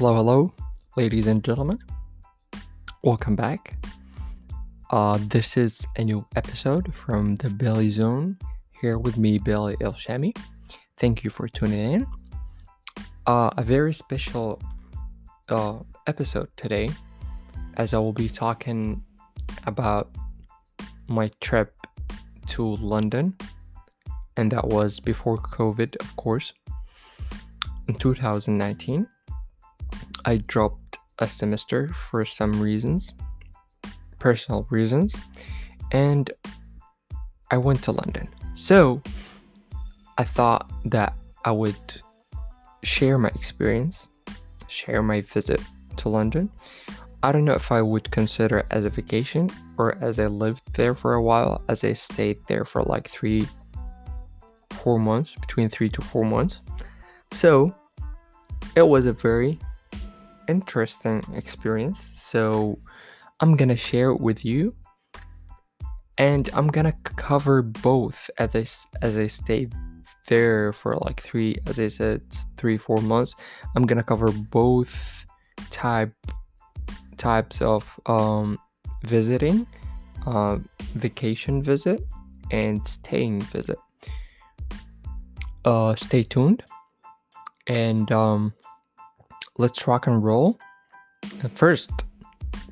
[0.00, 0.54] Hello, hello,
[0.96, 1.78] ladies and gentlemen.
[3.02, 3.76] Welcome back.
[4.88, 8.38] Uh, this is a new episode from the Billy Zone.
[8.80, 10.34] Here with me, Billy El Shami.
[10.96, 12.06] Thank you for tuning in.
[13.26, 14.62] Uh, a very special
[15.50, 16.88] uh, episode today,
[17.76, 19.04] as I will be talking
[19.66, 20.08] about
[21.08, 21.74] my trip
[22.46, 23.36] to London,
[24.38, 26.54] and that was before COVID, of course.
[27.86, 29.06] In 2019,
[30.24, 33.12] I dropped a semester for some reasons,
[34.18, 35.16] personal reasons,
[35.92, 36.30] and
[37.50, 38.28] I went to London.
[38.54, 39.02] So
[40.18, 41.76] I thought that I would
[42.82, 44.08] share my experience,
[44.68, 45.60] share my visit
[45.96, 46.50] to London.
[47.22, 50.62] I don't know if I would consider it as a vacation or as I lived
[50.74, 53.46] there for a while, as I stayed there for like three,
[54.70, 56.60] four months, between three to four months.
[57.32, 57.74] So
[58.74, 59.58] it was a very
[60.50, 62.10] interesting experience.
[62.14, 62.78] So
[63.40, 64.74] I'm gonna share it with you,
[66.18, 69.72] and I'm gonna cover both as this as I stayed
[70.26, 72.22] there for like three, as I said,
[72.56, 73.34] three four months.
[73.74, 75.24] I'm gonna cover both
[75.70, 76.12] type
[77.16, 78.58] types of um,
[79.04, 79.66] visiting,
[80.26, 80.58] uh,
[80.94, 82.00] vacation visit,
[82.50, 83.78] and staying visit.
[85.64, 86.62] Uh, stay tuned,
[87.66, 88.52] and um,
[89.60, 90.58] let's rock and roll.
[91.54, 91.92] First,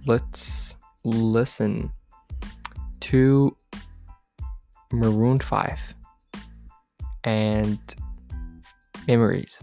[0.06, 1.92] let's listen
[3.00, 3.54] to
[4.90, 5.94] Maroon 5
[7.24, 7.78] and
[9.06, 9.62] Memories.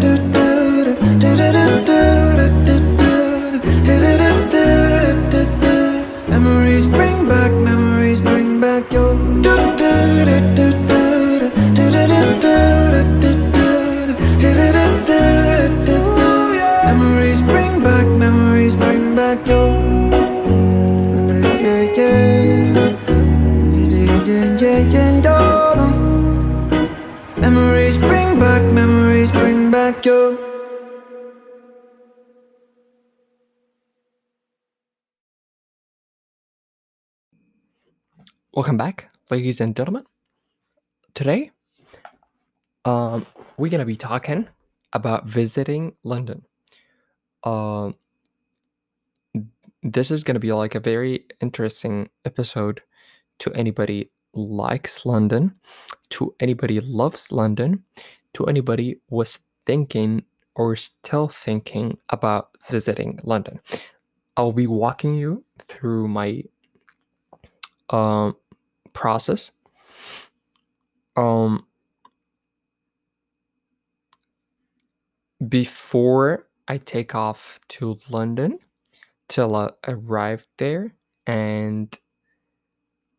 [39.31, 40.03] Ladies and gentlemen.
[41.13, 41.51] Today,
[42.83, 43.25] um,
[43.57, 44.45] we're gonna be talking
[44.91, 46.43] about visiting London.
[47.45, 47.95] Um,
[49.83, 52.81] this is gonna be like a very interesting episode
[53.39, 55.55] to anybody likes London,
[56.09, 57.85] to anybody loves London,
[58.33, 60.25] to anybody was thinking
[60.55, 63.61] or still thinking about visiting London.
[64.35, 66.43] I'll be walking you through my
[67.91, 68.35] um,
[68.93, 69.51] process.
[71.15, 71.65] Um,
[75.47, 78.59] before I take off to London
[79.27, 80.93] till I arrive there
[81.25, 81.97] and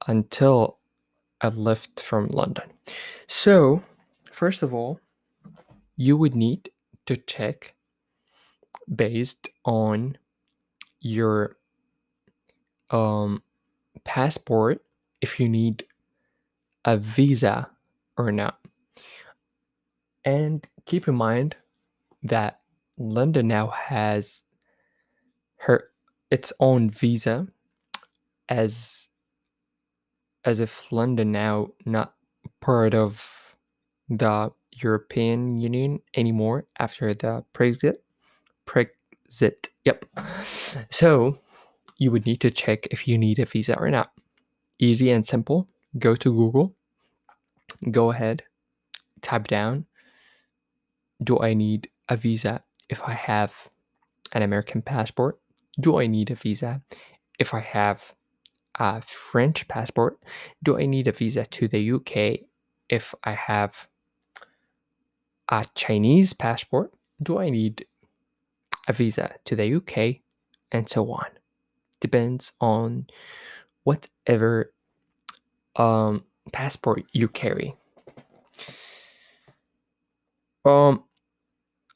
[0.07, 0.79] until
[1.41, 2.71] I left from London.
[3.27, 3.83] So,
[4.31, 5.01] first of all,
[5.97, 6.71] you would need
[7.07, 7.75] to check
[8.95, 10.17] based on
[11.01, 11.57] your
[12.91, 13.43] um,
[14.05, 14.85] passport
[15.23, 15.85] if you need
[16.85, 17.71] a visa
[18.19, 18.59] or not.
[20.25, 21.57] And keep in mind
[22.23, 22.61] that
[22.99, 24.45] London now has
[25.57, 25.91] her
[26.31, 27.47] its own visa
[28.49, 29.09] as
[30.45, 32.15] as if London now not
[32.61, 33.57] part of
[34.09, 34.51] the
[34.83, 37.97] European Union anymore after the Brexit.
[38.67, 39.69] Brexit.
[39.85, 40.07] Yep.
[40.91, 41.39] So
[41.99, 44.13] you would need to check if you need a visa or not.
[44.82, 45.69] Easy and simple.
[45.96, 46.75] Go to Google.
[47.93, 48.43] Go ahead.
[49.20, 49.87] Type down.
[51.23, 53.69] Do I need a visa if I have
[54.32, 55.38] an American passport?
[55.79, 56.82] Do I need a visa
[57.38, 58.12] if I have
[58.75, 60.19] a French passport?
[60.64, 62.49] Do I need a visa to the UK
[62.88, 63.87] if I have
[65.49, 66.93] a Chinese passport?
[67.23, 67.87] Do I need
[68.88, 70.23] a visa to the UK?
[70.73, 71.31] And so on.
[72.00, 73.06] Depends on
[73.85, 74.72] whatever
[75.77, 77.75] um, passport you carry.
[80.65, 81.05] Um,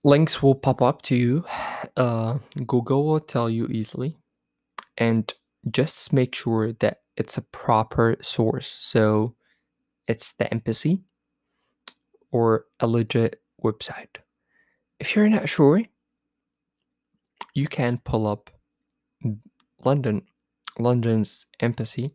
[0.04, 1.44] links will pop up to you.
[1.96, 4.16] Uh, Google will tell you easily,
[4.98, 5.32] and
[5.70, 8.68] just make sure that it's a proper source.
[8.68, 9.34] So
[10.06, 11.02] it's the embassy
[12.30, 14.16] or a legit website.
[15.00, 15.82] If you're not sure,
[17.54, 18.50] you can pull up
[19.84, 20.22] London,
[20.78, 22.14] London's embassy,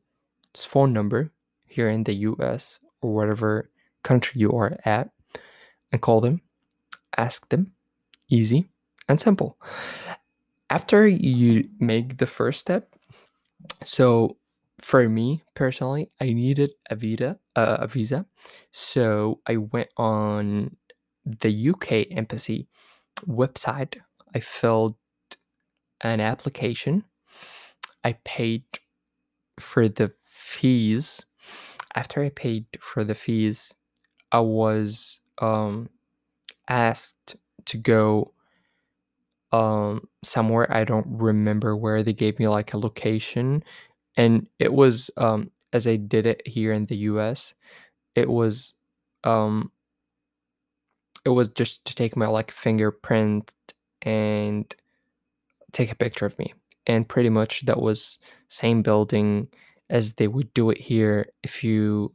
[0.53, 1.31] its phone number
[1.71, 3.69] here in the US or whatever
[4.03, 5.09] country you are at
[5.91, 6.41] and call them,
[7.17, 7.73] ask them.
[8.29, 8.69] Easy
[9.09, 9.57] and simple.
[10.69, 12.95] After you make the first step,
[13.83, 14.37] so
[14.79, 18.25] for me personally, I needed a visa, uh, a visa.
[18.71, 20.75] So I went on
[21.25, 22.67] the UK embassy
[23.27, 23.97] website.
[24.33, 24.95] I filled
[26.01, 27.03] an application.
[28.03, 28.63] I paid
[29.59, 31.23] for the fees.
[31.95, 33.73] After I paid for the fees,
[34.31, 35.89] I was um,
[36.69, 37.35] asked
[37.65, 38.33] to go
[39.51, 40.71] um, somewhere.
[40.73, 43.63] I don't remember where they gave me like a location,
[44.17, 47.53] and it was um, as I did it here in the U.S.
[48.15, 48.73] It was
[49.23, 49.71] um,
[51.25, 53.53] it was just to take my like fingerprint
[54.01, 54.73] and
[55.71, 56.53] take a picture of me
[56.87, 58.19] and pretty much that was
[58.49, 59.47] same building
[59.91, 62.13] as they would do it here if you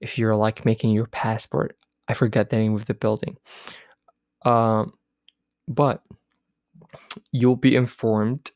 [0.00, 1.76] if you're like making your passport
[2.08, 3.36] i forget the name of the building
[4.44, 4.92] um
[5.66, 6.02] but
[7.32, 8.50] you'll be informed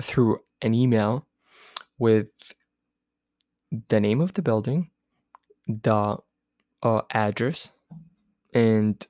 [0.00, 1.26] through an email
[1.98, 2.30] with
[3.88, 4.90] the name of the building
[5.66, 6.16] the
[6.82, 7.70] uh, address
[8.54, 9.06] and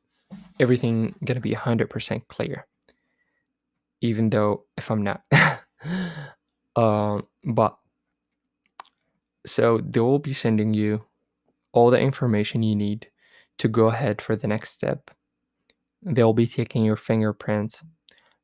[0.60, 2.66] everything gonna be 100% clear
[4.02, 5.22] even though if I'm not.
[6.76, 7.76] um, but
[9.46, 11.04] so they will be sending you
[11.72, 13.08] all the information you need
[13.58, 15.10] to go ahead for the next step.
[16.02, 17.82] They'll be taking your fingerprints.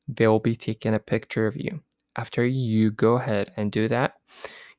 [0.07, 1.81] They'll be taking a picture of you.
[2.17, 4.15] After you go ahead and do that,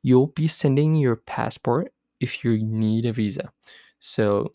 [0.02, 3.52] you'll be sending your passport if you need a visa.
[4.00, 4.54] So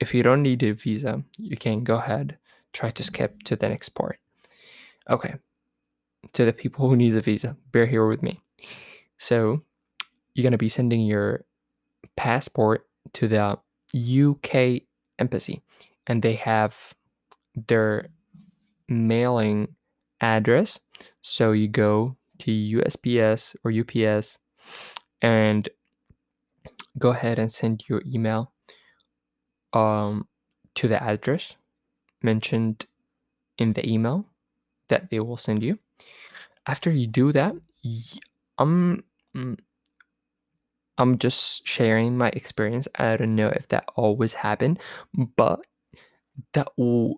[0.00, 2.38] if you don't need a visa, you can go ahead,
[2.72, 4.18] try to skip to the next part.
[5.08, 5.34] Okay.
[6.32, 8.40] To the people who need a visa, bear here with me.
[9.18, 9.62] So
[10.34, 11.44] you're gonna be sending your
[12.16, 13.58] passport to the
[13.94, 14.82] UK
[15.18, 15.62] embassy,
[16.06, 16.94] and they have
[17.54, 18.08] their
[18.88, 19.74] mailing
[20.20, 20.78] address.
[21.22, 24.38] So you go to USPS or UPS
[25.20, 25.68] and
[26.98, 28.52] go ahead and send your email
[29.72, 30.26] um,
[30.74, 31.56] to the address
[32.22, 32.86] mentioned
[33.58, 34.26] in the email
[34.88, 35.78] that they will send you.
[36.66, 37.54] After you do that,
[38.58, 39.02] um,
[41.02, 42.86] I'm just sharing my experience.
[42.94, 44.78] I don't know if that always happened,
[45.36, 45.66] but
[46.54, 47.16] that w-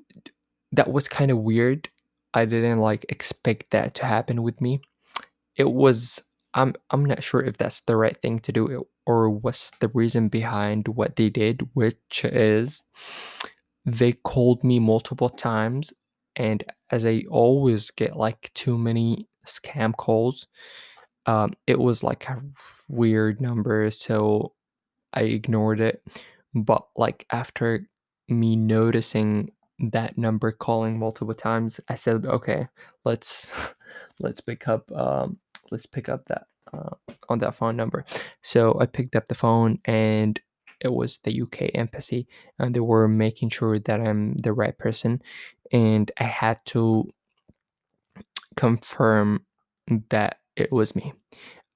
[0.72, 1.90] that was kind of weird.
[2.32, 4.80] I didn't like expect that to happen with me.
[5.56, 6.22] It was
[6.54, 10.28] I'm I'm not sure if that's the right thing to do or what's the reason
[10.28, 12.82] behind what they did, which is
[13.84, 15.92] they called me multiple times
[16.36, 20.46] and as I always get like too many scam calls,
[21.26, 22.42] um, it was like a
[22.88, 24.52] weird number, so
[25.12, 26.02] I ignored it.
[26.54, 27.88] But like after
[28.28, 32.68] me noticing that number calling multiple times, I said, okay,
[33.04, 33.48] let's
[34.20, 35.38] let's pick up um,
[35.70, 36.90] let's pick up that uh,
[37.28, 38.04] on that phone number.
[38.42, 40.40] So I picked up the phone and
[40.80, 42.28] it was the UK embassy,
[42.58, 45.22] and they were making sure that I'm the right person,
[45.72, 47.10] and I had to
[48.56, 49.46] confirm
[50.10, 51.12] that it was me.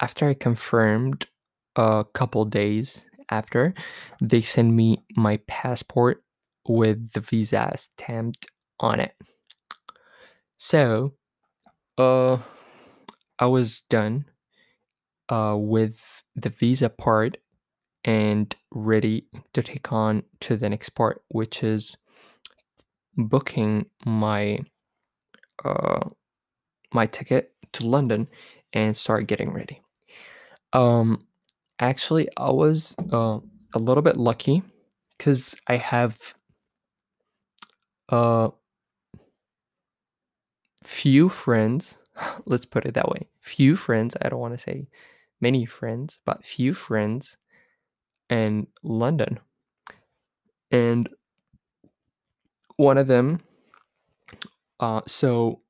[0.00, 1.26] After I confirmed
[1.76, 3.74] a couple days after,
[4.20, 6.22] they sent me my passport
[6.66, 8.46] with the visa stamped
[8.80, 9.14] on it.
[10.56, 11.14] So,
[11.96, 12.38] uh,
[13.38, 14.26] I was done
[15.28, 17.36] uh, with the visa part
[18.04, 21.96] and ready to take on to the next part, which is
[23.16, 24.60] booking my
[25.64, 26.08] uh,
[26.92, 28.28] my ticket to London
[28.72, 29.82] and start getting ready.
[30.72, 31.26] Um,
[31.80, 33.38] actually, I was uh,
[33.74, 34.62] a little bit lucky
[35.16, 36.34] because I have
[38.08, 38.50] a
[40.84, 41.98] few friends.
[42.46, 43.28] Let's put it that way.
[43.40, 44.16] Few friends.
[44.20, 44.88] I don't want to say
[45.40, 47.36] many friends, but few friends
[48.28, 49.38] in London.
[50.70, 51.08] And
[52.76, 53.40] one of them,
[54.80, 55.62] uh, so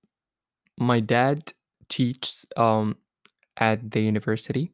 [0.78, 1.52] my dad
[1.88, 2.96] teaches um,
[3.56, 4.72] at the university.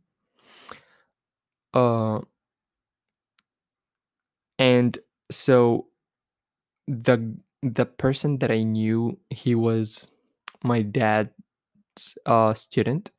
[1.73, 2.21] Uh,
[4.59, 4.99] and
[5.31, 5.87] so
[6.87, 10.11] the the person that I knew, he was
[10.63, 11.33] my dad's
[12.27, 13.11] uh, student,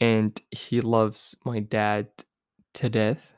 [0.00, 2.08] and he loves my dad
[2.74, 3.32] to death.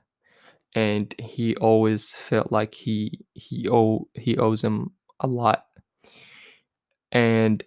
[0.76, 5.66] And he always felt like he he owe he owes him a lot,
[7.12, 7.62] and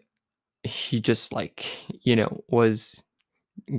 [0.68, 1.66] he just like
[2.06, 3.04] you know was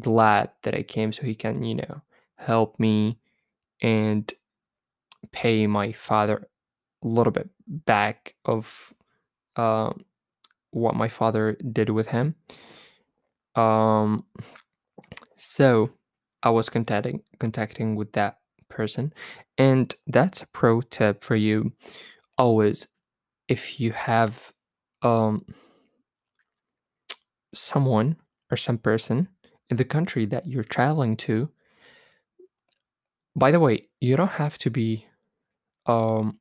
[0.01, 2.03] glad that I came so he can you know
[2.37, 3.19] help me
[3.81, 4.33] and
[5.33, 6.49] pay my father
[7.05, 8.93] a little bit back of
[9.57, 9.93] uh,
[10.71, 12.35] what my father did with him.
[13.55, 14.25] Um,
[15.37, 15.91] so
[16.43, 19.13] I was contacting contacting with that person,
[19.57, 21.73] and that's a pro tip for you.
[22.37, 22.89] Always,
[23.49, 24.53] if you have
[25.03, 25.45] um
[27.59, 28.17] someone
[28.51, 29.29] or some person
[29.71, 31.51] in the country that you're traveling to.
[33.37, 35.07] By the way, you don't have to be
[35.87, 36.39] um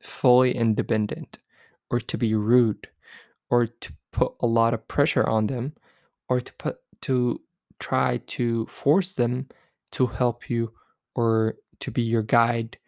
[0.00, 1.38] fully independent
[1.90, 2.88] or to be rude
[3.50, 5.74] or to put a lot of pressure on them
[6.28, 7.40] or to put to
[7.78, 9.48] try to force them
[9.90, 10.72] to help you
[11.14, 12.78] or to be your guide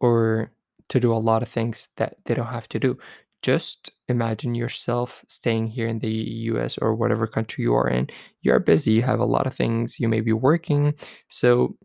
[0.00, 0.50] or
[0.88, 2.96] to do a lot of things that they don't have to do
[3.42, 6.12] just imagine yourself staying here in the
[6.52, 8.08] US or whatever country you are in.
[8.42, 10.94] You're busy, you have a lot of things, you may be working.
[11.28, 11.76] So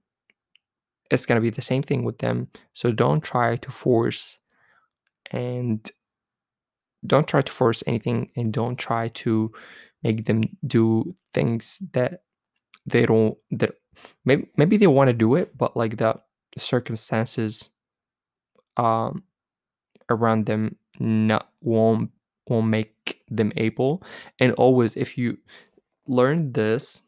[1.12, 2.48] it's going to be the same thing with them.
[2.74, 4.38] So don't try to force
[5.32, 5.90] and
[7.06, 9.52] don't try to force anything and don't try to
[10.04, 12.24] make them do things that
[12.86, 13.76] they don't that
[14.26, 16.16] maybe maybe they want to do it but like the
[16.58, 17.70] circumstances
[18.78, 19.24] um
[20.10, 22.12] around them not won't
[22.48, 24.03] won't make them able.
[24.39, 25.38] And always if you
[26.08, 27.03] learn this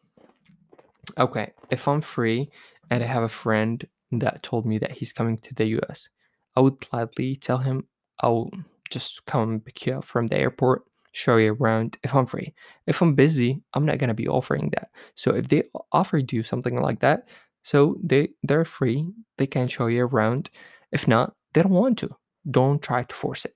[1.18, 2.50] okay if i'm free
[2.90, 6.10] and i have a friend that told me that he's coming to the us
[6.56, 7.86] i would gladly tell him
[8.22, 8.50] i'll
[8.90, 10.84] just come pick you up from the airport
[11.14, 12.54] show you around if i'm free.
[12.88, 14.90] If i'm busy i'm not going to be offering that.
[15.16, 17.28] So if they offered you something like that
[17.64, 20.50] so they they're free they can show you around.
[20.92, 22.10] If not they don't want to.
[22.50, 23.56] Don't try to force it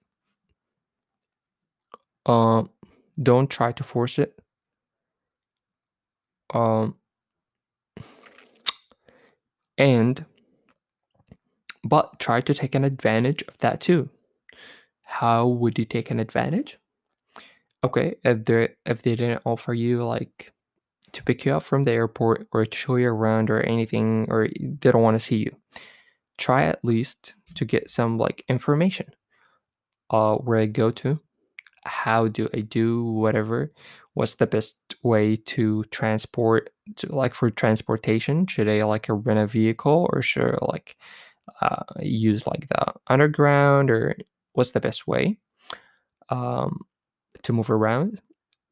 [2.25, 2.70] um
[3.22, 4.38] don't try to force it.
[6.53, 6.96] Um
[9.77, 10.25] and
[11.84, 14.10] but try to take an advantage of that too.
[15.03, 16.79] How would you take an advantage?
[17.84, 20.51] Okay if they if they didn't offer you like
[21.15, 24.50] to pick you up from the airport or to show you around or anything or
[24.60, 25.55] they don't want to see you
[26.38, 29.08] try at least to get some like information
[30.10, 31.20] uh where i go to
[31.86, 33.72] how do i do whatever
[34.13, 39.48] what's the best way to transport to like for transportation should i like rent a
[39.48, 40.98] vehicle or should i like
[41.62, 44.15] uh, use like the underground or
[44.54, 45.38] what's the best way
[46.30, 46.80] um,
[47.44, 48.22] to move around?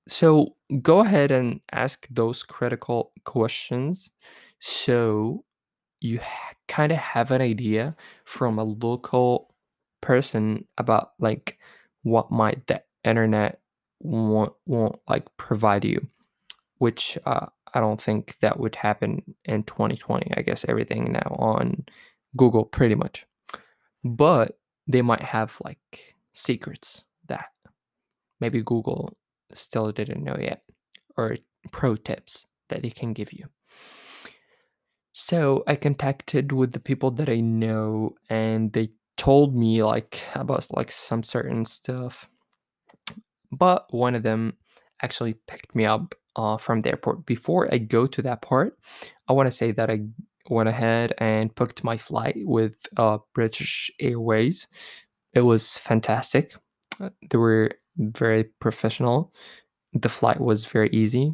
[0.08, 4.12] So go ahead and ask those critical questions
[4.60, 5.44] so
[6.02, 9.54] you ha- kind of have an idea from a local
[10.02, 11.58] person about like
[12.04, 13.60] what might the internet
[14.00, 16.06] won't, won't like provide you
[16.78, 21.86] which uh, i don't think that would happen in 2020 i guess everything now on
[22.36, 23.26] google pretty much.
[24.04, 24.58] But
[24.88, 27.50] they might have like secrets that
[28.40, 29.18] maybe google
[29.54, 30.64] still didn't know yet
[31.16, 31.38] or
[31.72, 33.48] pro tips that they can give you.
[35.12, 40.68] So i contacted with the people that i know and they told me like about
[40.76, 42.30] like some certain stuff
[43.56, 44.54] but one of them
[45.02, 47.26] actually picked me up uh, from the airport.
[47.26, 48.78] Before i go to that part
[49.28, 50.00] i want to say that i
[50.50, 54.68] went ahead and booked my flight with uh, british airways.
[55.34, 56.54] It was fantastic.
[57.02, 59.34] Uh, they were very professional.
[59.94, 61.34] The flight was very easy.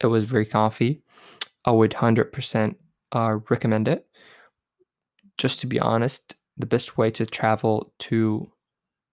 [0.00, 1.02] It was very comfy.
[1.64, 2.74] I would 100%
[3.12, 4.06] uh, recommend it.
[5.36, 8.50] Just to be honest the best way to travel to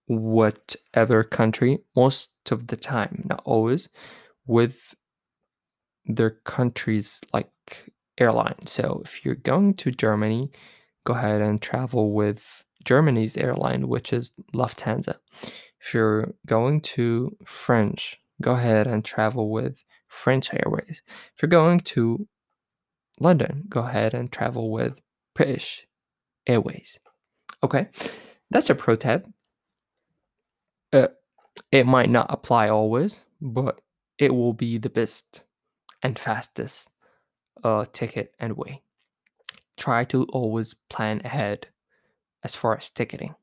[0.07, 3.89] whatever country most of the time not always
[4.45, 4.95] with
[6.05, 8.67] their country's like airline.
[8.67, 10.51] So if you're going to germany
[11.05, 15.15] go ahead and travel with germany's airline which is lufthansa.
[15.81, 21.01] If you're going to french go ahead and travel with french airways.
[21.35, 22.27] If you're going to
[23.19, 25.01] london go ahead and travel with
[25.33, 25.87] british
[26.45, 26.99] airways.
[27.63, 27.87] Okay
[28.51, 29.27] that's a pro tip
[31.71, 33.81] it might not apply always, but
[34.17, 35.43] it will be the best
[36.03, 36.89] and fastest
[37.63, 38.81] uh, ticket and way.
[39.77, 41.67] Try to always plan ahead
[42.43, 43.35] as far as ticketing.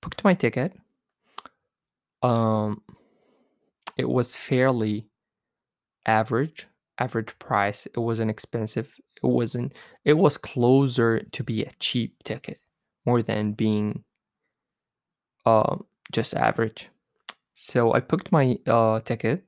[0.00, 0.72] Booked my ticket.
[2.22, 2.82] Um,
[3.96, 5.08] it was fairly
[6.06, 6.66] average,
[6.98, 7.86] average price.
[7.86, 8.94] It wasn't expensive.
[9.22, 9.74] It wasn't.
[10.04, 12.58] It was closer to be a cheap ticket
[13.06, 14.04] more than being
[15.46, 16.88] um just average.
[17.52, 19.44] So I booked my uh, ticket,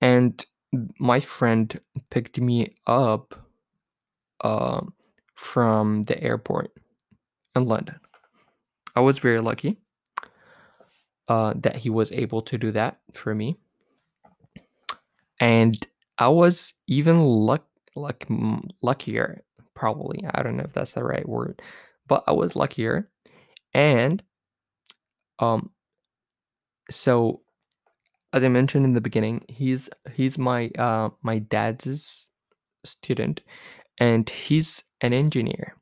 [0.00, 0.44] and
[0.98, 1.80] my friend
[2.10, 3.34] picked me up
[4.40, 4.80] uh,
[5.34, 6.72] from the airport
[7.54, 8.00] in London.
[8.96, 9.78] I was very lucky
[11.28, 13.56] uh, that he was able to do that for me,
[15.40, 15.86] and
[16.18, 18.24] I was even luck luck
[18.82, 19.44] luckier.
[19.74, 21.62] Probably I don't know if that's the right word,
[22.06, 23.08] but I was luckier,
[23.72, 24.22] and
[25.38, 25.70] um,
[26.90, 27.42] so
[28.32, 32.28] as I mentioned in the beginning, he's he's my uh my dad's
[32.84, 33.42] student,
[33.98, 35.74] and he's an engineer.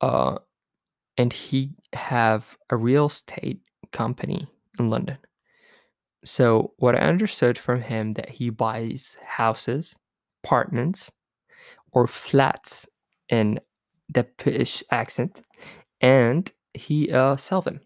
[0.00, 0.38] Uh,
[1.16, 3.60] and he have a real estate
[3.92, 4.46] company
[4.78, 5.18] in London.
[6.24, 9.96] So what I understood from him that he buys houses,
[10.42, 11.12] apartments,
[11.92, 12.88] or flats
[13.28, 13.60] in
[14.08, 15.42] the British accent,
[16.00, 17.80] and he uh sell them.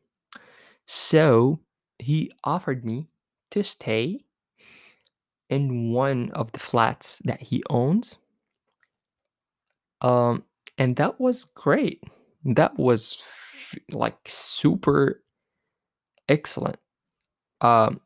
[0.89, 1.61] So
[1.99, 3.09] he offered me
[3.51, 4.21] to stay
[5.51, 8.19] in one of the flats that he owns.
[10.01, 10.45] Um,
[10.79, 12.03] and that was great.
[12.45, 15.23] That was f- like super
[16.29, 16.79] excellent.
[17.61, 18.01] Um,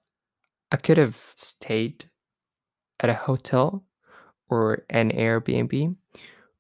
[0.72, 2.08] I could have stayed
[3.00, 3.84] at a hotel
[4.48, 5.96] or an Airbnb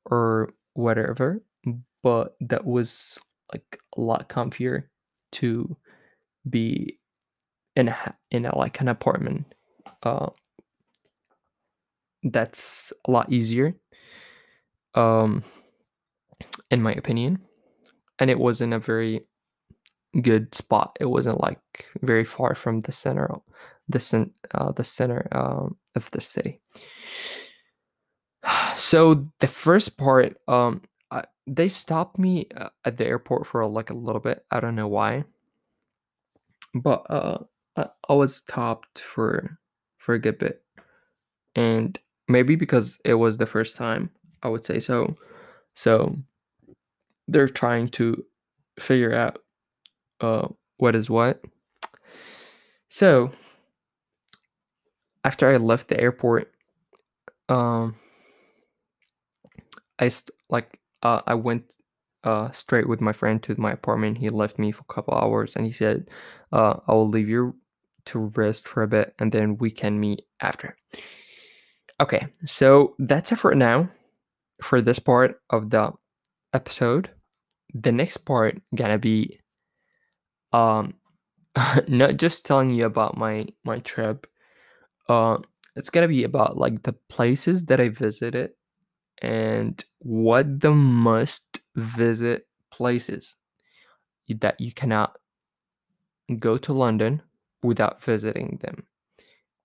[0.06, 1.42] or whatever,
[2.02, 3.18] but that was
[3.52, 4.84] like a lot comfier
[5.32, 5.76] to
[6.48, 6.98] be
[7.76, 9.46] in a in a like an apartment
[10.02, 10.28] uh
[12.24, 13.74] that's a lot easier
[14.94, 15.42] um
[16.70, 17.38] in my opinion.
[18.18, 19.26] And it was in a very
[20.20, 20.96] good spot.
[21.00, 23.30] It wasn't like very far from the center
[23.88, 26.60] the cen- uh, the center um, of the city.
[28.74, 33.90] So the first part um I, they stopped me uh, at the airport for like
[33.90, 34.44] a little bit.
[34.50, 35.24] I don't know why
[36.74, 37.38] but uh,
[37.76, 39.58] I, I was stopped for
[39.98, 40.62] for a good bit,
[41.54, 44.10] and maybe because it was the first time,
[44.42, 45.16] I would say so.
[45.74, 46.16] So
[47.28, 48.24] they're trying to
[48.78, 49.38] figure out
[50.20, 51.42] uh, what is what.
[52.88, 53.32] So
[55.24, 56.52] after I left the airport,
[57.48, 57.96] um,
[59.98, 61.76] I st- like uh, I went
[62.24, 64.18] uh, straight with my friend to my apartment.
[64.18, 66.08] He left me for a couple hours, and he said,
[66.52, 67.56] uh, "I will leave you
[68.06, 70.76] to rest for a bit and then we can meet after.
[72.00, 73.88] Okay, so that's it for now
[74.62, 75.92] for this part of the
[76.52, 77.10] episode.
[77.74, 79.40] The next part gonna be
[80.52, 80.94] um
[81.88, 84.26] not just telling you about my my trip.
[85.08, 85.38] Uh
[85.76, 88.50] it's gonna be about like the places that I visited
[89.22, 93.36] and what the must visit places
[94.28, 95.16] that you cannot
[96.38, 97.22] go to London
[97.62, 98.86] without visiting them,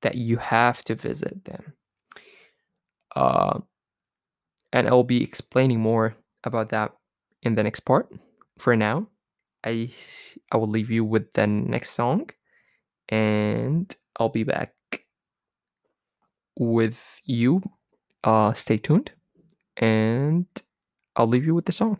[0.01, 1.73] that you have to visit them.
[3.15, 3.59] Uh,
[4.73, 6.93] and I'll be explaining more about that
[7.41, 8.11] in the next part.
[8.57, 9.07] For now,
[9.63, 9.91] I
[10.51, 12.29] I will leave you with the next song,
[13.09, 14.73] and I'll be back
[16.57, 17.61] with you.
[18.23, 19.11] Uh, stay tuned,
[19.77, 20.47] and
[21.17, 21.99] I'll leave you with the song.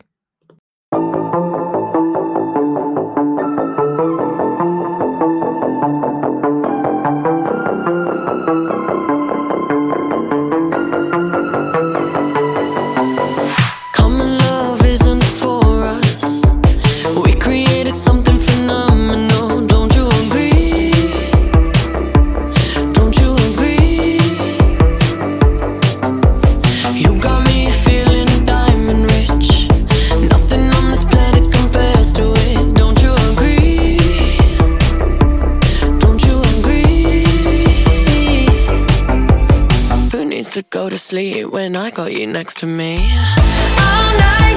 [41.07, 42.97] Sleep when I got you next to me?
[42.97, 44.56] All night,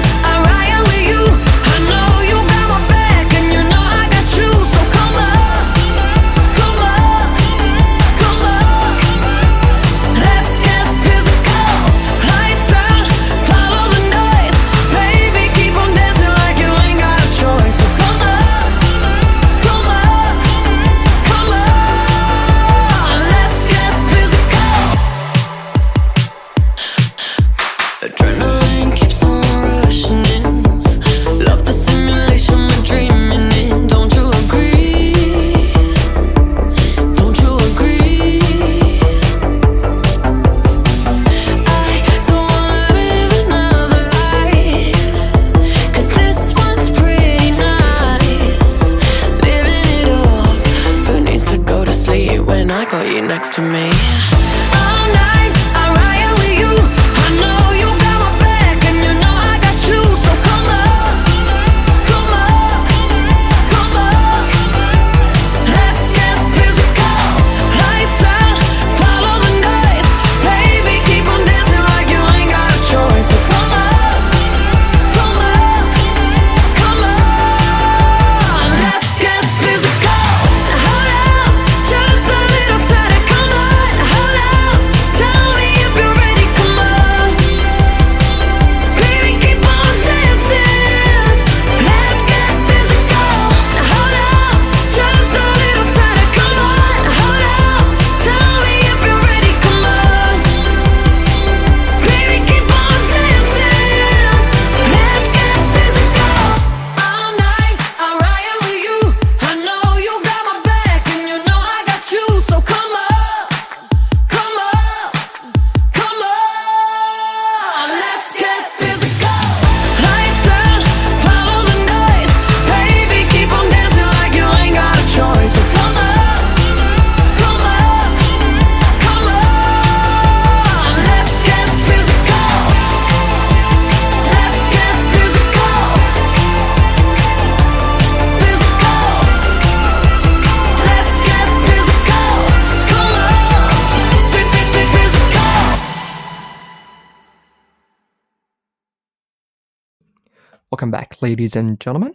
[151.41, 152.13] ladies and gentlemen.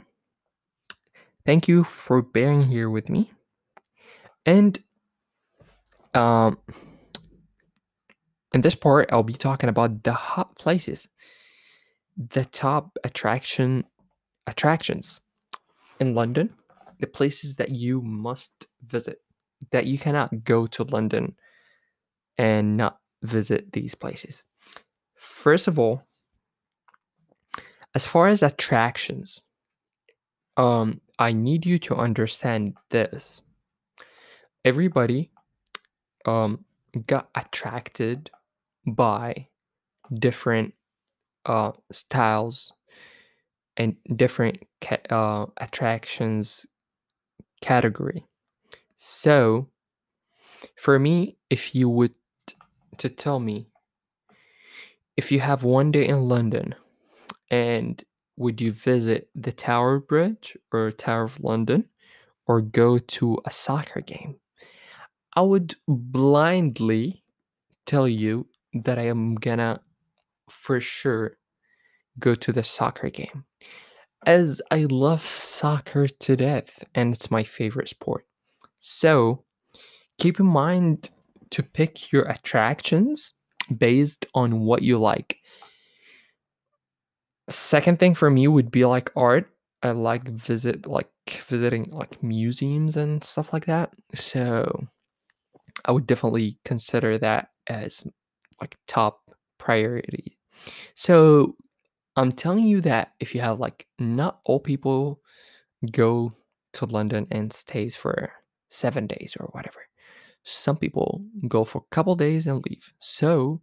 [1.45, 3.33] Thank you for bearing here with me.
[4.45, 4.79] And
[6.15, 6.61] um,
[8.55, 11.09] in this part, I'll be talking about the hot places,
[12.17, 13.83] the top attraction
[14.47, 15.21] attractions
[15.99, 16.55] in London,
[17.01, 19.19] the places that you must visit,
[19.73, 21.35] that you cannot go to London
[22.39, 24.45] and not visit these places.
[25.17, 26.05] First of all,
[27.97, 29.43] as far as attractions,
[30.59, 33.43] um, I need you to understand this.
[34.67, 35.31] Everybody
[36.27, 36.65] um
[37.07, 38.31] got attracted
[38.87, 39.49] by
[40.19, 40.75] different
[41.47, 42.73] uh styles
[43.77, 46.67] and different ca- uh attractions
[47.63, 48.25] category
[48.97, 49.69] So,
[50.77, 52.15] for me, if you would
[52.99, 53.69] to tell me
[55.17, 56.75] if you have one day in London
[57.51, 58.03] and
[58.37, 61.89] would you visit the Tower Bridge or Tower of London
[62.47, 64.37] or go to a soccer game?
[65.35, 67.23] I would blindly
[67.87, 69.81] tell you that I am gonna
[70.49, 71.39] for sure
[72.19, 73.45] go to the soccer game
[74.27, 78.27] as I love soccer to death and it's my favorite sport.
[78.79, 79.45] So,
[80.19, 81.11] keep in mind
[81.51, 83.35] to pick your attractions
[83.77, 85.39] based on what you like.
[87.49, 89.51] Second thing for me would be like art.
[89.83, 91.11] I like visit like
[91.47, 93.93] visiting like museums and stuff like that.
[94.15, 94.89] So
[95.85, 98.07] I would definitely consider that as
[98.61, 99.21] like top
[99.59, 100.39] priority.
[100.95, 101.57] So
[102.17, 105.21] I'm telling you that if you have like not all people
[105.93, 106.33] go
[106.73, 108.33] to London and stays for
[108.71, 109.81] 7 days or whatever.
[110.43, 112.93] Some people go for a couple days and leave.
[112.99, 113.61] So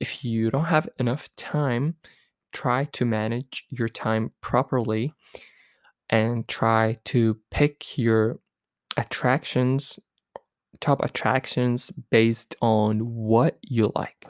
[0.00, 1.96] if you don't have enough time,
[2.62, 5.12] try to manage your time properly
[6.08, 8.38] and try to pick your
[8.96, 9.98] attractions
[10.80, 14.26] top attractions based on what you like.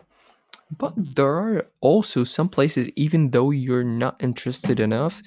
[0.77, 5.23] But there are also some places, even though you're not interested enough,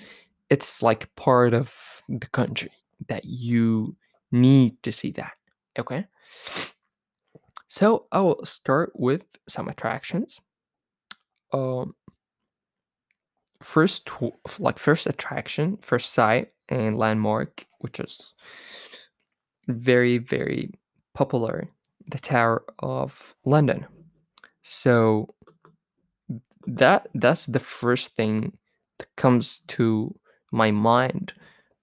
[0.49, 2.71] it's like part of the country
[3.07, 3.95] that you
[4.31, 5.33] need to see that.
[5.77, 6.05] Okay.
[7.67, 10.41] So I will start with some attractions.
[11.53, 11.95] Um,
[13.61, 14.09] first,
[14.59, 18.33] like first attraction, first sight, and landmark, which is
[19.67, 20.71] very very
[21.13, 21.69] popular,
[22.07, 23.85] the Tower of London.
[24.61, 25.27] So
[26.65, 28.57] that that's the first thing
[28.99, 30.15] that comes to
[30.51, 31.33] my mind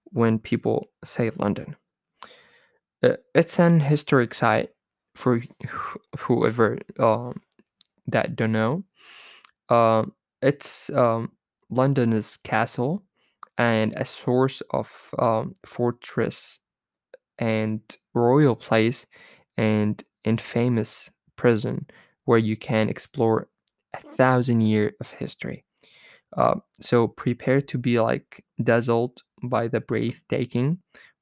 [0.05, 1.75] when people say London.
[3.03, 4.69] Uh, it's an historic site
[5.15, 5.41] for
[6.17, 7.39] whoever um,
[8.07, 8.83] that don't know.
[9.69, 11.31] Um, it's um,
[11.69, 13.03] London's castle
[13.57, 16.59] and a source of um, fortress
[17.39, 17.81] and
[18.13, 19.05] royal place
[19.57, 21.85] and infamous prison
[22.25, 23.47] where you can explore
[23.93, 25.63] a thousand year of history.
[26.35, 30.79] Uh, so prepare to be like dazzled by the breathtaking,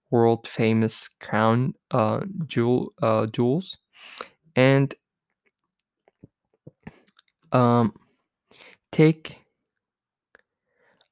[0.10, 3.78] world famous crown uh, jewel uh, jewels,
[4.56, 4.96] and
[7.52, 7.94] um,
[8.92, 9.45] take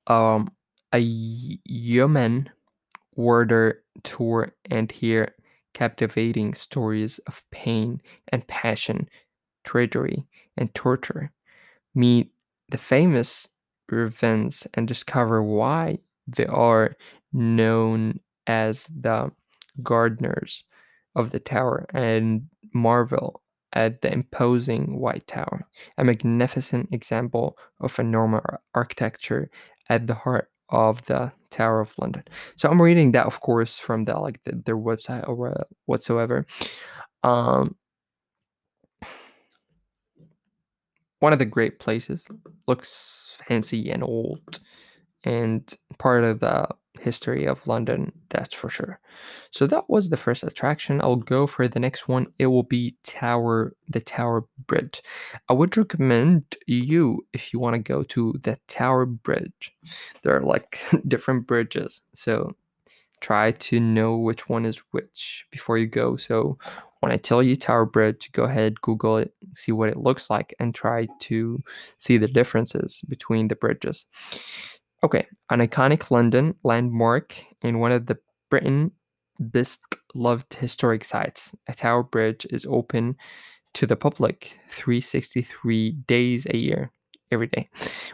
[0.08, 0.50] um,
[0.94, 2.50] a Yeoman
[3.16, 5.36] Warder tour and hear
[5.74, 9.08] captivating stories of pain and passion,
[9.64, 10.26] treachery
[10.58, 11.32] and torture.
[11.96, 12.32] Meet
[12.70, 13.48] the famous
[13.92, 16.96] events and discover why they are
[17.32, 19.32] known as the
[19.82, 20.64] gardeners
[21.16, 23.42] of the tower and marvel
[23.74, 28.42] at the imposing White Tower, a magnificent example of a Norman
[28.76, 29.50] architecture
[29.90, 32.24] at the heart of the Tower of London.
[32.56, 36.46] So I'm reading that, of course, from the like the, their website or whatsoever.
[37.24, 37.76] Um,
[41.20, 42.28] one of the great places
[42.68, 44.60] looks fancy and old,
[45.24, 46.68] and part of the
[47.04, 49.00] history of London, that's for sure.
[49.52, 51.02] So that was the first attraction.
[51.02, 52.28] I'll go for the next one.
[52.40, 55.02] It will be Tower, the Tower Bridge.
[55.50, 59.76] I would recommend you if you want to go to the Tower Bridge.
[60.22, 62.56] There are like different bridges, so
[63.20, 66.16] try to know which one is which before you go.
[66.18, 66.58] So
[67.00, 70.54] when I tell you Tower Bridge, go ahead, Google it, see what it looks like,
[70.60, 71.62] and try to
[71.98, 74.06] see the differences between the bridges.
[75.04, 78.18] Okay, an iconic London landmark in one of the
[78.50, 78.92] Britain
[79.38, 79.82] best
[80.16, 81.54] loved historic sites.
[81.68, 83.18] A tower bridge is open
[83.74, 86.92] to the public 363 days a year,
[87.32, 87.70] every day.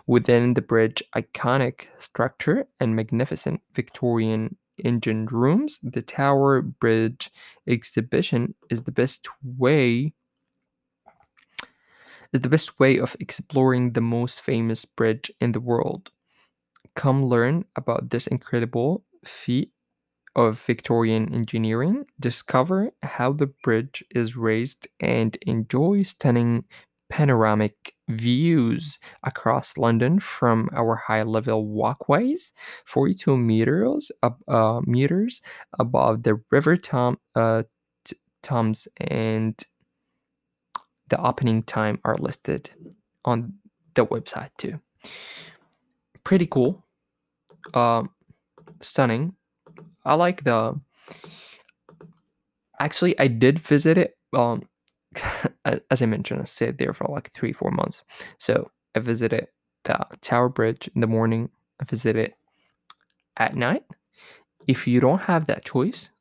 [0.07, 7.29] Within the bridge, iconic structure and magnificent Victorian engine rooms, the Tower Bridge
[7.67, 10.13] exhibition is the best way
[12.31, 16.11] is the best way of exploring the most famous bridge in the world.
[16.95, 19.71] Come learn about this incredible feat
[20.35, 26.65] of Victorian engineering, discover how the bridge is raised, and enjoy stunning
[27.09, 32.53] panoramic views across London from our high level walkways,
[32.85, 35.41] 42 meters, ab- uh, meters
[35.79, 37.63] above the River Tom, uh,
[38.43, 39.61] Thames, and
[41.09, 42.69] the opening time are listed
[43.25, 43.53] on
[43.95, 44.79] the website too.
[46.29, 46.85] Pretty cool,
[47.73, 48.11] um,
[48.81, 49.33] stunning.
[50.05, 50.79] I like the
[52.79, 54.15] actually I did visit it.
[54.31, 54.61] Um,
[55.65, 58.03] as I mentioned, I stayed there for like three, four months.
[58.37, 59.47] So I visited
[59.85, 61.49] the Tower Bridge in the morning.
[61.81, 62.35] I visited
[63.37, 63.85] at night.
[64.67, 66.11] If you don't have that choice,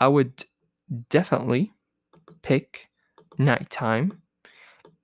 [0.00, 0.42] I would
[1.10, 1.74] definitely
[2.42, 2.88] pick
[3.38, 4.20] nighttime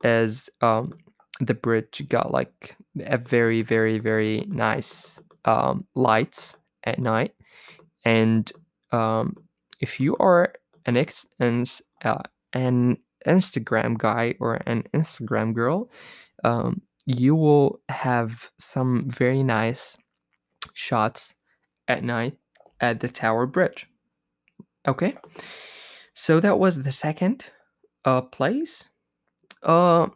[0.02, 0.94] as um,
[1.40, 7.34] the bridge got like a very very very nice um, lights at night.
[8.04, 8.50] And
[8.92, 9.36] um,
[9.80, 10.54] if you are
[10.86, 12.22] an ex uh,
[12.52, 15.90] an instagram guy or an instagram girl
[16.44, 19.96] um, you will have some very nice
[20.74, 21.34] shots
[21.88, 22.36] at night
[22.80, 23.88] at the tower bridge.
[24.86, 25.16] Okay?
[26.14, 27.50] So that was the second
[28.04, 28.88] uh, place.
[29.62, 30.08] Uh,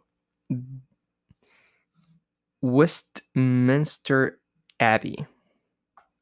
[2.63, 4.39] Westminster
[4.79, 5.27] Abbey.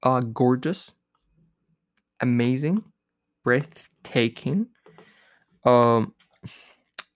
[0.02, 0.96] Uh, gorgeous,
[2.20, 2.84] amazing,
[3.44, 4.66] breathtaking.
[5.64, 6.16] Um,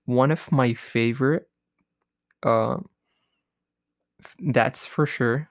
[0.06, 1.50] one of my favorite.
[2.44, 2.78] Uh,
[4.40, 5.50] that's for sure.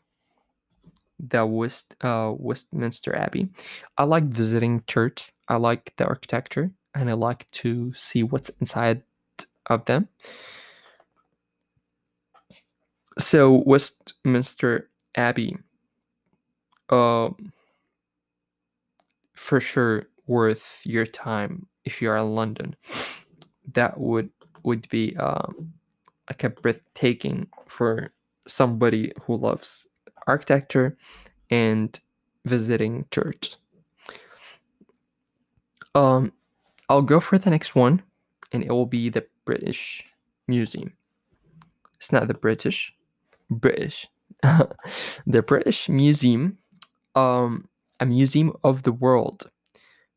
[1.18, 3.48] The West uh, Westminster Abbey.
[3.98, 5.32] I like visiting church.
[5.48, 9.02] I like the architecture, and I like to see what's inside
[9.66, 10.08] of them.
[13.18, 15.56] So Westminster Abbey,
[16.90, 17.30] uh,
[19.34, 22.74] for sure worth your time if you are in London.
[23.72, 24.30] That would
[24.62, 25.72] would be um,
[26.30, 28.10] like a breathtaking for
[28.48, 29.86] somebody who loves
[30.26, 30.96] architecture
[31.50, 31.98] and
[32.46, 33.56] visiting church.
[35.94, 36.32] Um,
[36.88, 38.02] I'll go for the next one,
[38.52, 40.04] and it will be the British
[40.48, 40.92] Museum.
[41.96, 42.94] It's not the British,
[43.54, 44.08] British.
[45.26, 46.58] the British Museum,
[47.14, 47.68] um,
[48.00, 49.50] a museum of the world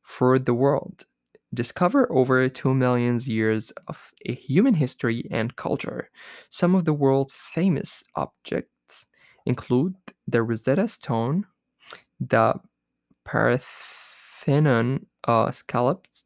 [0.02, 1.06] for the world.
[1.54, 6.10] Discover over 2 million years of human history and culture.
[6.50, 9.06] Some of the world famous objects
[9.45, 9.95] include
[10.28, 11.45] the Rosetta Stone,
[12.19, 12.56] the
[13.23, 16.26] Parthenon uh, scallops,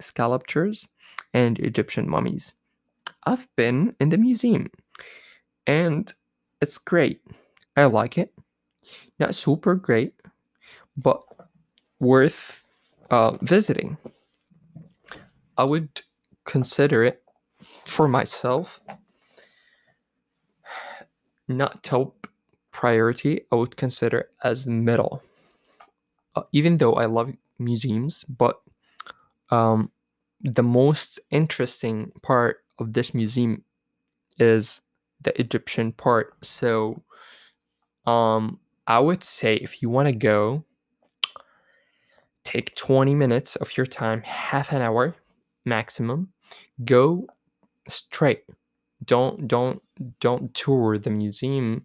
[0.00, 0.88] sculptures,
[1.34, 2.54] and Egyptian mummies.
[3.24, 4.70] I've been in the museum
[5.66, 6.12] and
[6.62, 7.20] it's great.
[7.76, 8.32] I like it.
[9.18, 10.14] Not super great,
[10.96, 11.22] but
[12.00, 12.64] worth
[13.10, 13.98] uh, visiting.
[15.58, 16.00] I would
[16.44, 17.22] consider it
[17.84, 18.80] for myself
[21.48, 22.26] not top
[22.70, 23.42] priority.
[23.50, 25.22] I would consider as middle.
[26.34, 28.60] Uh, even though I love museums, but
[29.50, 29.90] um,
[30.40, 33.64] the most interesting part of this museum
[34.38, 34.80] is
[35.22, 36.34] the Egyptian part.
[36.44, 37.02] So
[38.06, 40.64] um I would say if you want to go
[42.44, 45.14] take 20 minutes of your time, half an hour
[45.64, 46.32] maximum,
[46.84, 47.26] go
[47.88, 48.44] straight.
[49.04, 49.82] Don't don't
[50.20, 51.84] don't tour the museum.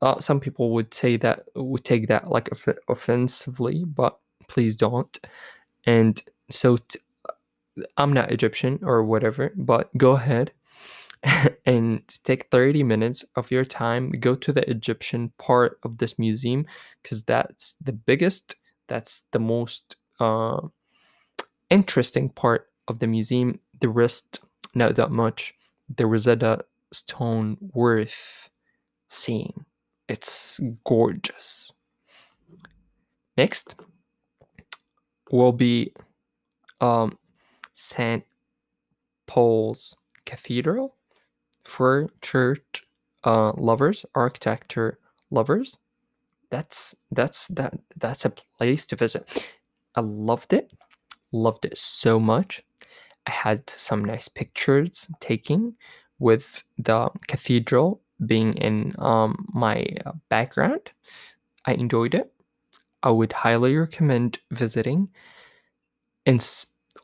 [0.00, 5.18] Uh, some people would say that would take that like off- offensively, but please don't.
[5.86, 6.20] And
[6.50, 6.78] so
[7.96, 10.52] I'm not Egyptian or whatever, but go ahead
[11.66, 16.64] and take 30 minutes of your time go to the egyptian part of this museum
[17.02, 18.54] because that's the biggest
[18.86, 20.60] that's the most uh,
[21.70, 24.40] interesting part of the museum the rest
[24.74, 25.54] not that much
[25.96, 26.60] the rosetta
[26.92, 28.48] stone worth
[29.08, 29.64] seeing.
[30.08, 31.72] It's gorgeous.
[33.36, 33.74] Next
[35.30, 35.92] will be
[36.80, 37.18] um,
[37.74, 38.24] st
[39.26, 40.96] paul's cathedral
[41.68, 42.82] for church
[43.24, 44.98] uh, lovers, architecture
[45.30, 45.76] lovers,
[46.50, 49.44] that's that's that that's a place to visit.
[49.94, 50.72] I loved it,
[51.32, 52.62] loved it so much.
[53.26, 55.74] I had some nice pictures taking
[56.18, 60.92] with the cathedral being in um, my uh, background.
[61.66, 62.32] I enjoyed it.
[63.02, 65.08] I would highly recommend visiting
[66.26, 66.44] and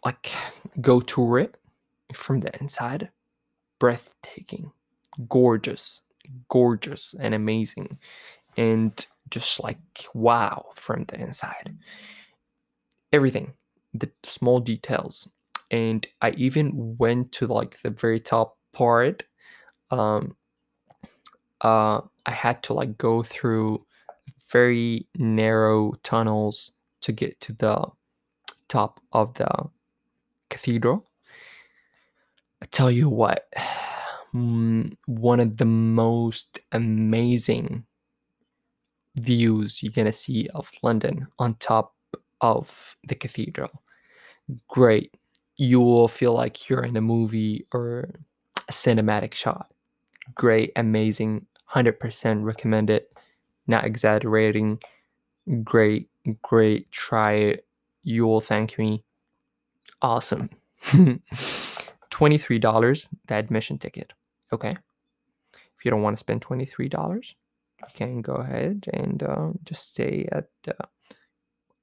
[0.05, 0.31] like
[0.81, 1.59] go tour it
[2.13, 3.11] from the inside
[3.85, 4.73] breathtaking,
[5.29, 6.01] gorgeous,
[6.49, 7.99] gorgeous, and amazing,
[8.57, 9.77] and just like
[10.15, 11.77] wow from the inside.
[13.13, 13.53] Everything,
[13.93, 15.29] the small details,
[15.71, 19.25] and I even went to like the very top part.
[19.91, 20.35] Um,
[21.61, 23.85] uh, I had to like go through
[24.51, 26.73] very narrow tunnels
[27.03, 27.85] to get to the
[28.67, 29.69] top of the
[30.49, 31.07] cathedral.
[32.71, 33.49] Tell you what,
[34.35, 37.87] mm, one of the most amazing
[39.17, 41.95] views you're gonna see of London on top
[42.41, 43.71] of the cathedral.
[44.69, 45.15] great.
[45.57, 48.11] You will feel like you're in a movie or
[48.69, 49.71] a cinematic shot.
[50.35, 53.13] Great, amazing, 100% recommend it.
[53.69, 54.81] Not exaggerating.
[55.65, 56.11] Great,
[56.43, 56.91] great.
[56.93, 57.67] Try it.
[58.05, 59.05] You will thank me.
[60.03, 60.51] Awesome.
[62.15, 64.13] $23, the admission ticket.
[64.53, 64.77] Okay.
[65.53, 67.35] If you don't want to spend $23,
[67.81, 70.87] you can go ahead and uh, just stay at uh,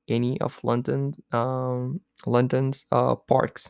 [0.07, 3.69] any of London, um, London's uh, parks.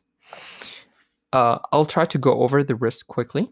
[1.33, 3.49] Uh, I'll try to go over the rest quickly.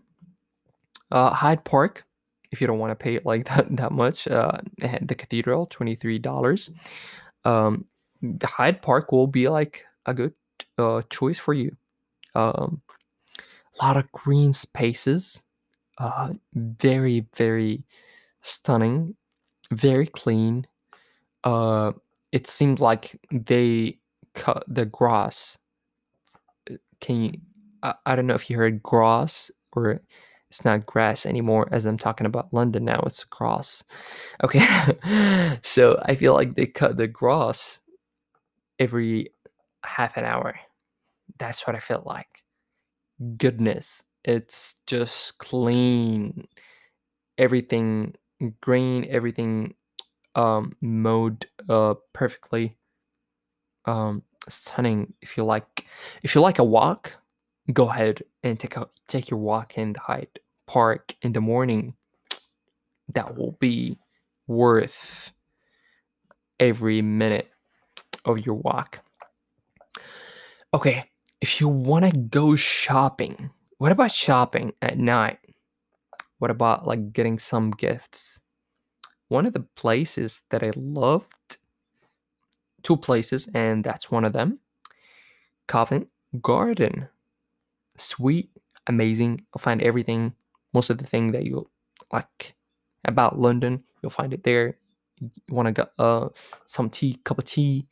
[1.12, 2.06] Uh, Hyde Park,
[2.52, 5.96] if you don't want to pay it like that that much, uh, the Cathedral, twenty
[5.96, 6.70] three dollars.
[7.46, 7.86] Um,
[8.22, 10.34] the Hyde Park will be like a good
[10.78, 11.76] uh, choice for you.
[12.36, 12.82] Um,
[13.80, 15.44] a lot of green spaces,
[15.98, 17.86] uh, very very
[18.42, 19.16] stunning,
[19.72, 20.66] very clean.
[21.44, 21.94] Uh,
[22.32, 23.98] it seems like they
[24.36, 25.58] cut the grass.
[27.02, 27.32] Can you?
[27.84, 30.02] I, I don't know if you heard grass or
[30.50, 31.68] it's not grass anymore.
[31.72, 33.84] As I'm talking about London now, it's grass.
[34.44, 34.66] Okay,
[35.62, 37.82] so I feel like they cut the grass
[38.80, 39.30] every
[39.86, 40.60] half an hour.
[41.38, 42.39] That's what I felt like.
[43.38, 46.48] Goodness, it's just clean.
[47.38, 48.16] Everything
[48.62, 49.76] green, everything
[50.36, 52.78] um mowed uh perfectly.
[53.86, 55.14] Um stunning.
[55.22, 55.86] If you like
[56.24, 57.14] if you like a walk,
[57.74, 61.96] go ahead and take a take your walk in the Hyde Park in the morning.
[63.14, 63.98] That will be
[64.48, 65.32] worth
[66.60, 67.50] every minute
[68.26, 69.00] of your walk.
[70.74, 71.06] Okay,
[71.42, 75.40] if you want to go shopping, what about shopping at night?
[76.40, 78.42] What about like getting some gifts?
[79.28, 81.58] One of the places that I loved,
[82.84, 84.60] two places, and that's one of them
[85.68, 86.10] Covent
[86.42, 87.08] Garden.
[87.98, 88.50] Sweet,
[88.88, 89.42] amazing.
[89.54, 90.34] You'll find everything,
[90.74, 91.70] most of the thing that you
[92.12, 92.56] like
[93.06, 94.78] about London, you'll find it there.
[95.20, 96.30] You want to get uh,
[96.66, 97.88] some tea, cup of tea.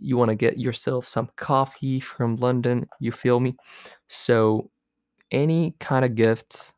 [0.00, 2.88] You want to get yourself some coffee from London.
[3.00, 3.56] You feel me?
[4.08, 4.70] So,
[5.32, 6.74] any kind of gifts.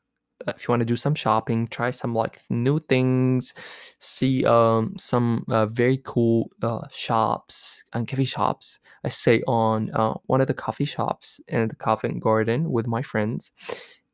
[0.46, 3.54] uh, If you want to do some shopping, try some like new things,
[4.00, 8.80] see um some uh, very cool uh, shops and coffee shops.
[9.04, 13.02] I say on uh, one of the coffee shops in the Covent Garden with my
[13.02, 13.52] friends.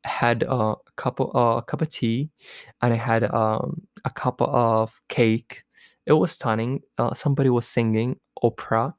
[0.05, 2.29] I had uh, a cup of uh, a cup of tea,
[2.81, 5.64] and I had um, a cup of cake.
[6.05, 6.81] It was stunning.
[6.97, 8.95] Uh, somebody was singing opera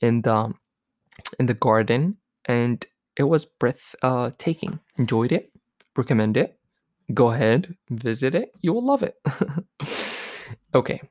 [0.00, 0.52] in the
[1.38, 2.84] in the garden, and
[3.16, 4.80] it was breath uh, taking.
[4.96, 5.52] Enjoyed it.
[5.96, 6.58] Recommend it.
[7.12, 8.52] Go ahead, visit it.
[8.60, 9.16] You will love it.
[10.74, 11.02] okay.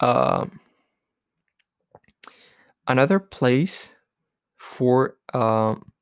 [0.00, 0.60] Um,
[2.88, 3.94] another place
[4.56, 5.92] for um,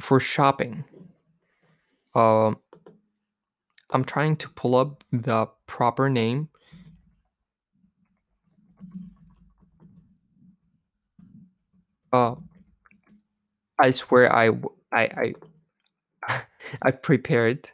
[0.00, 0.84] for shopping.
[2.14, 2.58] Um,
[3.94, 6.48] I'm trying to pull up the proper name.
[12.12, 12.34] Uh,
[13.78, 14.50] I swear I
[14.92, 15.34] I
[16.82, 17.70] I prepared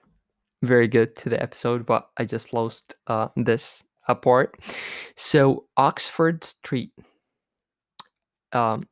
[0.62, 4.60] very good to the episode, but I just lost uh, this uh, part.
[5.16, 6.92] So Oxford Street,
[8.52, 8.86] um,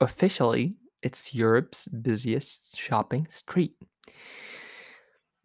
[0.00, 3.76] officially, it's Europe's busiest shopping street.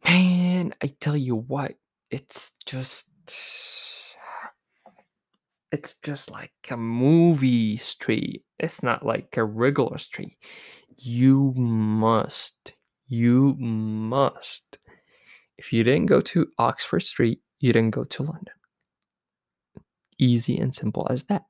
[0.06, 1.74] Man, I tell you what,
[2.10, 3.10] it's just
[5.72, 8.44] it's just like a movie street.
[8.60, 10.38] It's not like a regular street.
[10.98, 12.74] You must,
[13.08, 14.78] you must.
[15.58, 18.54] If you didn't go to Oxford Street, you didn't go to London.
[20.20, 21.44] Easy and simple as that.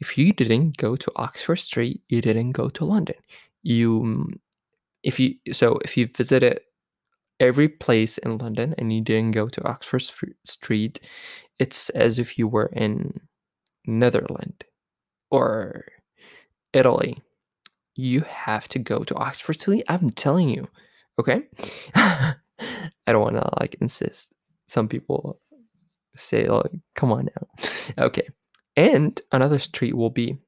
[0.00, 3.16] If you didn't go to Oxford Street, you didn't go to London.
[3.62, 4.28] You,
[5.02, 6.60] if you, so if you visited
[7.42, 10.02] every place in London and you didn't go to Oxford
[10.44, 11.00] Street,
[11.58, 13.20] it's as if you were in
[13.84, 14.62] Netherlands
[15.30, 15.84] or
[16.72, 17.20] Italy.
[17.96, 19.84] You have to go to Oxford Street.
[19.88, 20.68] I'm telling you.
[21.18, 21.42] Okay.
[21.94, 22.36] I
[23.06, 24.34] don't want to like insist.
[24.66, 25.40] Some people
[26.14, 27.64] say like, "Come on now."
[27.98, 28.28] Okay.
[28.76, 30.38] And another street will be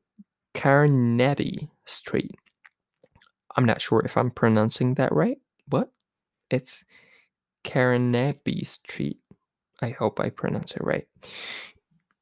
[0.55, 2.31] Carnaby Street.
[3.57, 5.39] I'm not sure if I'm pronouncing that right,
[5.69, 5.91] but
[6.51, 6.85] it's
[7.65, 9.19] Carnaby Street.
[9.83, 11.07] I hope I pronounce it right.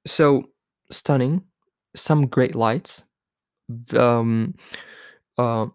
[0.07, 0.51] So
[0.91, 1.45] stunning,
[1.95, 3.05] some great lights.
[3.97, 4.55] Um,
[5.39, 5.67] uh,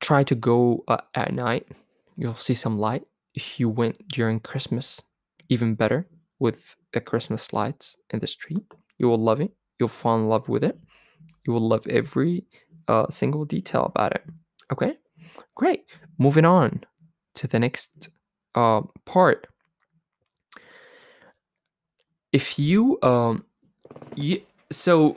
[0.00, 1.68] try to go uh, at night.
[2.16, 3.04] You'll see some light.
[3.34, 5.02] If you went during Christmas,
[5.48, 6.06] even better
[6.38, 8.64] with the Christmas lights in the street.
[8.98, 9.52] You will love it.
[9.78, 10.76] you'll fall in love with it.
[11.46, 12.44] You will love every
[12.88, 14.24] uh, single detail about it.
[14.72, 14.98] Okay,
[15.54, 15.84] great.
[16.18, 16.84] Moving on
[17.34, 18.10] to the next
[18.54, 19.46] uh, part.
[22.32, 23.44] If you um,
[24.16, 25.16] you, so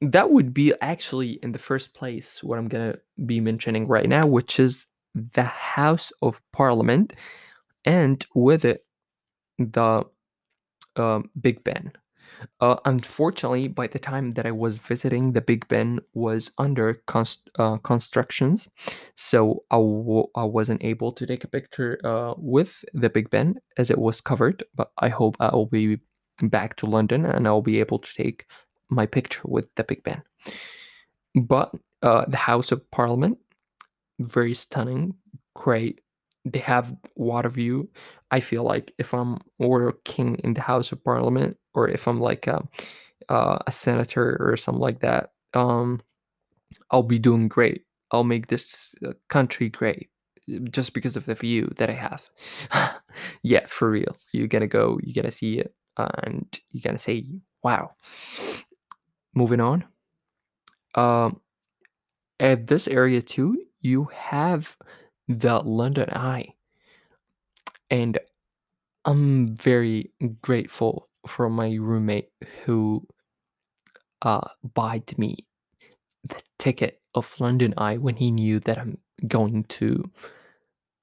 [0.00, 2.96] that would be actually in the first place what I'm gonna
[3.26, 7.14] be mentioning right now, which is the House of Parliament,
[7.84, 8.84] and with it
[9.58, 10.04] the
[10.96, 11.92] um, Big Ben.
[12.60, 17.50] Uh, unfortunately, by the time that I was visiting, the Big Ben was under const-
[17.58, 18.68] uh, constructions,
[19.16, 23.56] so I w- I wasn't able to take a picture uh, with the Big Ben
[23.78, 24.62] as it was covered.
[24.74, 25.98] But I hope I will be
[26.42, 28.46] back to London and I'll be able to take
[28.90, 30.22] my picture with the Big Ben.
[31.34, 33.38] But uh, the House of Parliament,
[34.20, 35.14] very stunning,
[35.54, 36.00] great.
[36.44, 37.88] They have water view.
[38.34, 42.48] I feel like if I'm working in the House of Parliament, or if I'm like
[42.48, 42.66] a,
[43.28, 46.00] uh, a senator or something like that, um,
[46.90, 47.84] I'll be doing great.
[48.10, 50.10] I'll make this uh, country great
[50.68, 52.28] just because of the view that I have.
[53.44, 54.16] yeah, for real.
[54.32, 57.22] You're gonna go, you're gonna see it, and you're gonna say,
[57.62, 57.92] wow.
[59.32, 59.84] Moving on.
[60.96, 61.40] Um,
[62.40, 64.76] at this area too, you have
[65.28, 66.54] the London Eye.
[67.90, 68.18] And
[69.04, 70.12] I'm very
[70.42, 72.30] grateful for my roommate
[72.64, 73.06] who
[74.22, 75.46] uh bought me
[76.28, 80.10] the ticket of London Eye when he knew that I'm going to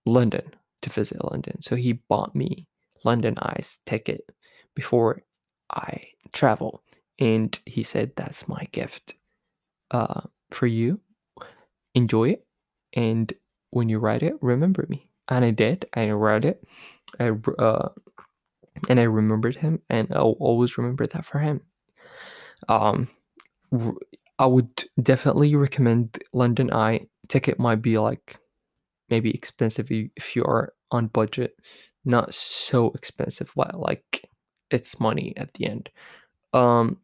[0.05, 1.61] London to visit London.
[1.61, 2.67] So he bought me
[3.03, 4.31] London Eye's ticket
[4.75, 5.23] before
[5.71, 6.03] I
[6.33, 6.81] travel.
[7.19, 9.15] And he said that's my gift
[9.91, 10.21] uh
[10.51, 10.99] for you.
[11.93, 12.45] Enjoy it.
[12.93, 13.31] And
[13.71, 15.10] when you write it, remember me.
[15.29, 15.85] And I did.
[15.93, 16.63] I read it.
[17.19, 17.89] I uh,
[18.89, 21.61] and I remembered him, and I'll always remember that for him.
[22.67, 23.09] Um,
[24.39, 27.07] I would definitely recommend London Eye.
[27.27, 28.37] Ticket might be like
[29.09, 31.55] maybe expensive if you, are on budget,
[32.05, 33.51] not so expensive.
[33.55, 34.29] li- Like
[34.71, 35.89] it's money at the end.
[36.53, 36.97] Um,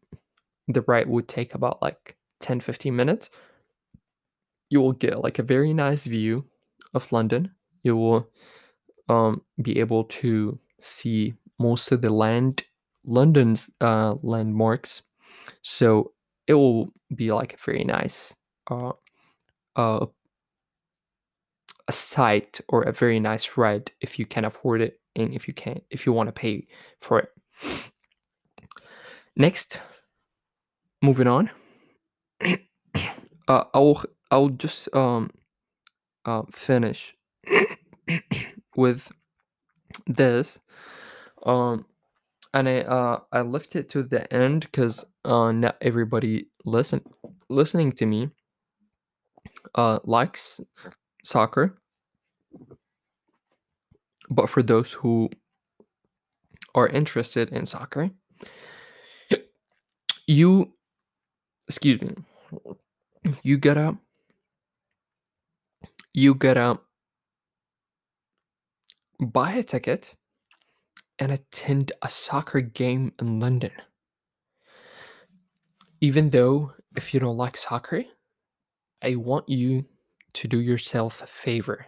[0.68, 3.30] the ride would take about like 10 15 minutes
[4.70, 6.44] you will get like a very nice view
[6.94, 7.50] of London.
[7.82, 8.28] You will
[9.08, 12.64] um, be able to see most of the land,
[13.04, 15.02] London's uh, landmarks.
[15.62, 16.12] So
[16.46, 18.34] it will be like a very nice
[18.70, 18.92] uh,
[19.76, 20.06] uh,
[21.88, 25.54] a site or a very nice ride if you can afford it and if you
[25.54, 26.66] can if you want to pay
[27.00, 27.30] for it.
[29.36, 29.80] Next,
[31.02, 31.50] moving on.
[32.44, 35.30] uh, I'll I'll just um
[36.24, 37.14] uh, finish
[38.76, 39.10] with
[40.06, 40.60] this.
[41.44, 41.86] Um,
[42.54, 47.02] and I uh I left it to the end because uh not everybody listen
[47.48, 48.30] listening to me
[49.74, 50.60] uh likes
[51.24, 51.78] soccer.
[54.30, 55.30] But for those who
[56.74, 58.10] are interested in soccer,
[60.26, 60.72] you
[61.66, 62.14] excuse me,
[63.42, 63.96] you gotta
[66.14, 66.80] you gotta
[69.20, 70.14] buy a ticket
[71.18, 73.72] and attend a soccer game in London.
[76.00, 78.04] Even though if you don't like soccer,
[79.02, 79.84] I want you
[80.34, 81.86] to do yourself a favor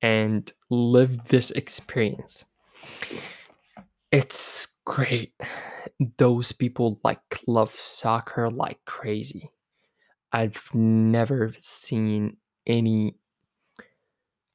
[0.00, 2.44] and live this experience.
[4.10, 5.32] It's great.
[6.18, 9.50] Those people like love soccer like crazy.
[10.32, 13.16] I've never seen any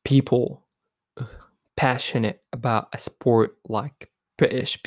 [0.04, 0.67] people
[1.78, 4.82] passionate about a sport like British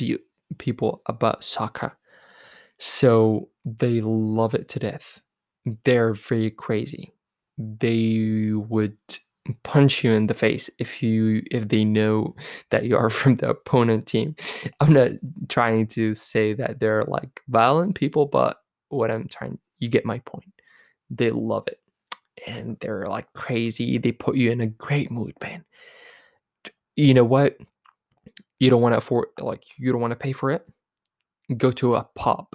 [0.57, 1.97] people about soccer.
[2.77, 5.21] So they love it to death.
[5.83, 7.11] They're very crazy.
[7.57, 8.97] They would
[9.63, 12.35] punch you in the face if you if they know
[12.69, 14.35] that you are from the opponent team.
[14.79, 15.11] I'm not
[15.49, 18.57] trying to say that they're like violent people, but
[18.89, 20.53] what I'm trying you get my point.
[21.09, 21.79] They love it.
[22.47, 23.97] And they're like crazy.
[23.97, 25.65] They put you in a great mood, man.
[27.01, 27.57] You know what?
[28.59, 30.67] You don't want to afford like you don't want to pay for it.
[31.57, 32.45] Go to a pub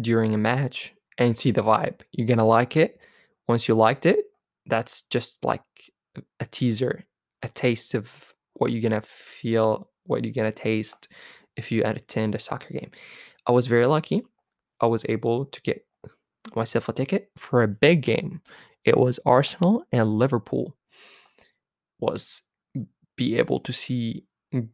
[0.00, 2.00] during a match and see the vibe.
[2.12, 3.00] You're gonna like it.
[3.48, 4.26] Once you liked it,
[4.66, 5.64] that's just like
[6.38, 7.04] a- teaser,
[7.42, 11.08] a taste of what you're gonna feel, what you're gonna taste
[11.56, 12.92] if you attend a soccer game.
[13.48, 14.22] I was very lucky.
[14.80, 15.84] I was able to get
[16.54, 18.42] myself a ticket for a big game.
[18.84, 20.76] It was Arsenal and Liverpool.
[21.98, 22.42] Was
[23.16, 24.24] be able to see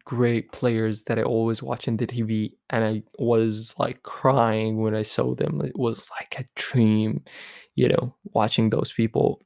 [0.04, 4.94] great players that I always watch in the TV, and I was like crying when
[4.94, 5.60] I saw them.
[5.60, 7.22] It was like a dream,
[7.74, 9.40] you know, watching those people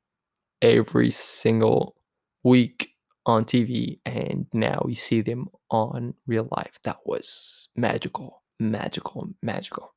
[0.62, 1.96] every single
[2.44, 2.94] week
[3.26, 6.78] on TV, and now you see them on real life.
[6.84, 9.94] That was magical, magical, magical.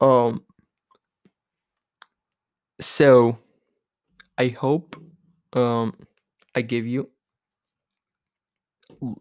[0.00, 0.44] Um,
[2.80, 3.38] so
[4.38, 4.96] I hope
[5.52, 5.92] um
[6.54, 7.10] I give you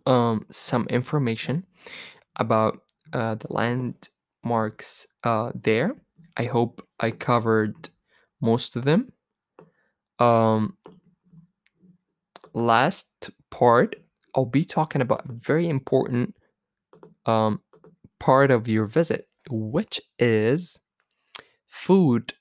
[0.05, 1.65] um some information
[2.37, 2.81] about
[3.13, 5.95] uh, the landmarks uh there.
[6.37, 7.89] I hope I covered
[8.41, 9.11] most of them.
[10.19, 10.77] Um,
[12.53, 13.95] last part,
[14.35, 16.35] I'll be talking about a very important
[17.25, 17.61] um
[18.19, 20.79] part of your visit, which is
[21.67, 22.33] food.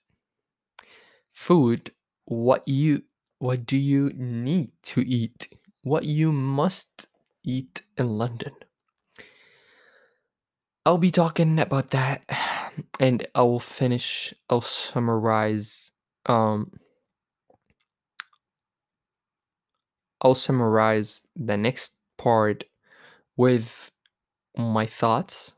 [1.33, 1.93] Food.
[2.27, 3.03] What you
[3.39, 5.49] what do you need to eat?
[5.83, 7.09] What you must
[7.45, 8.53] eat in London.
[10.85, 12.23] I'll be talking about that
[13.01, 15.93] and I'll finish I'll summarize
[16.27, 16.71] um
[20.21, 22.65] I'll summarize the next part
[23.37, 23.91] with
[24.57, 25.53] my thoughts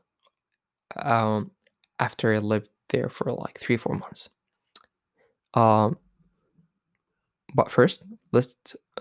[0.97, 1.51] um
[1.99, 4.29] after I lived there for like 3 4 months.
[5.53, 5.97] Um
[7.53, 8.55] but first, let's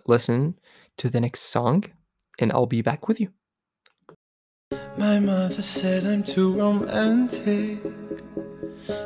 [0.07, 0.59] listen
[0.99, 1.85] to the next song
[2.39, 3.29] and I'll be back with you.
[4.97, 7.79] My mother said I'm too romantic.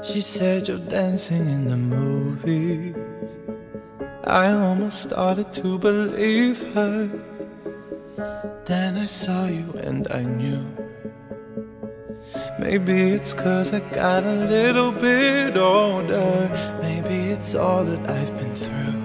[0.03, 2.97] She said you're dancing in the movies.
[4.24, 7.11] I almost started to believe her.
[8.64, 10.64] Then I saw you and I knew.
[12.59, 16.78] Maybe it's cause I got a little bit older.
[16.80, 19.03] Maybe it's all that I've been through.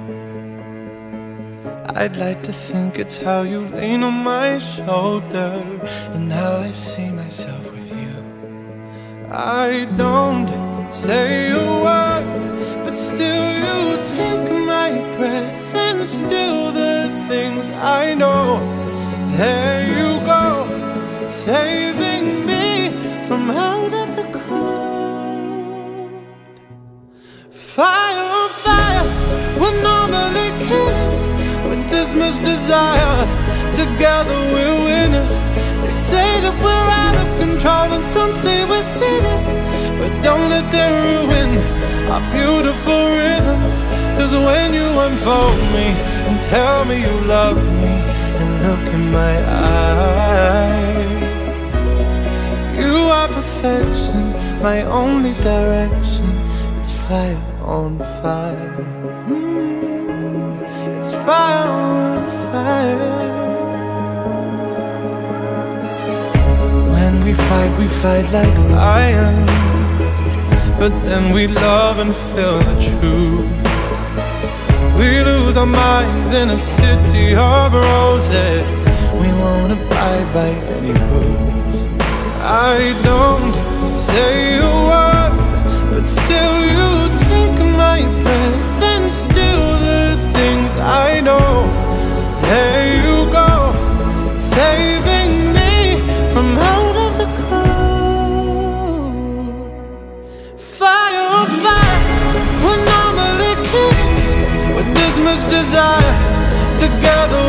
[1.95, 5.63] I'd like to think it's how you lean on my shoulder
[6.13, 9.27] and how I see myself with you.
[9.31, 10.47] I don't
[10.93, 18.59] say a word, but still you take my breath and still the things I know.
[19.35, 20.67] There you go,
[21.31, 22.91] saving me
[23.27, 26.11] from out of the cold.
[27.49, 29.05] Fire on fire
[29.59, 31.18] will normally kill us
[32.15, 33.27] much desire.
[33.73, 35.33] Together we're winners.
[35.83, 39.45] They say that we're out of control, and some say we're sinners.
[39.99, 41.49] But don't let them ruin
[42.11, 43.77] our beautiful rhythms.
[44.17, 45.87] Cause when you unfold me
[46.27, 47.93] and tell me you love me,
[48.39, 50.39] and look in my eyes.
[52.79, 54.31] You are perfection,
[54.63, 56.31] my only direction.
[56.79, 58.83] It's fire on fire.
[59.27, 59.48] Hmm.
[61.25, 61.69] Fire.
[66.93, 69.49] When we fight, we fight like lions.
[70.79, 73.49] But then we love and feel the truth.
[74.97, 78.63] We lose our minds in a city of roses.
[79.21, 81.77] We won't abide by any rules.
[82.41, 83.53] I don't
[83.97, 85.33] say a word,
[85.91, 86.89] but still you
[87.27, 88.48] take my breath,
[90.91, 91.69] I know.
[92.41, 93.49] There you go,
[94.39, 96.01] saving me
[96.33, 98.39] from out of the cold.
[100.57, 102.01] Fire on fire,
[102.63, 104.23] we're normally kids
[104.75, 106.15] with this much desire.
[106.79, 107.48] Together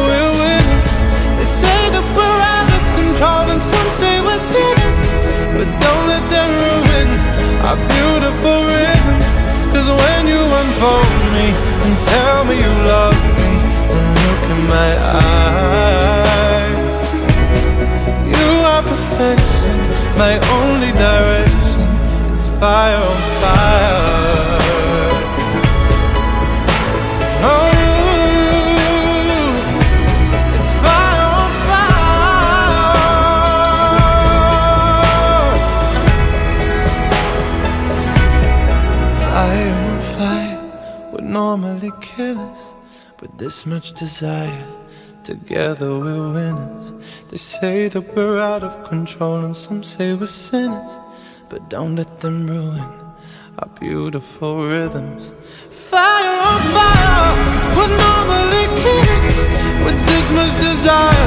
[22.61, 23.99] fire on fire.
[27.43, 27.69] Oh,
[30.57, 32.05] it's fire on fire.
[39.25, 40.61] Fire on fire
[41.13, 42.63] would normally kill us,
[43.17, 44.67] but this much desire.
[45.25, 46.93] Together we're winners.
[47.31, 50.99] They say that we're out of control, and some say we're sinners.
[51.51, 52.79] But don't let them ruin
[53.59, 55.35] our beautiful rhythms.
[55.69, 57.31] Fire on fire,
[57.75, 59.33] we're normally kids
[59.83, 61.27] with this much desire.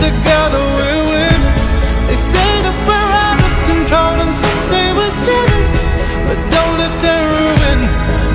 [0.00, 1.64] Together we're winners.
[2.08, 5.74] They say that we're out of control, and some say we're sinners.
[6.24, 7.80] But don't let them ruin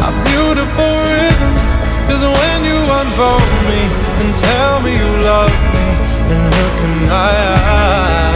[0.06, 1.66] our beautiful rhythms.
[2.06, 3.82] Cause when you unfold me
[4.22, 5.88] and tell me you love me,
[7.10, 8.26] high.
[8.30, 8.35] You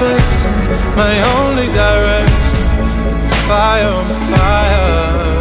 [0.00, 0.56] perfection,
[0.96, 2.66] my only direction.
[3.12, 5.36] It's fire on fire.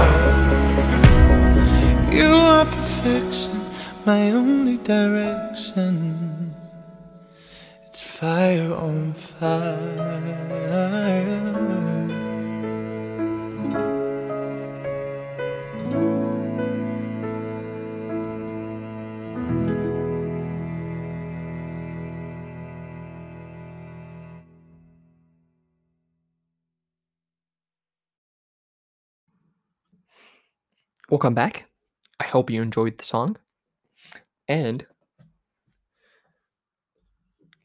[2.11, 3.55] You are perfection,
[4.05, 6.53] my only direction.
[7.85, 9.69] It's fire on fire.
[31.09, 31.65] Welcome back.
[32.19, 33.37] I hope you enjoyed the song.
[34.47, 34.85] And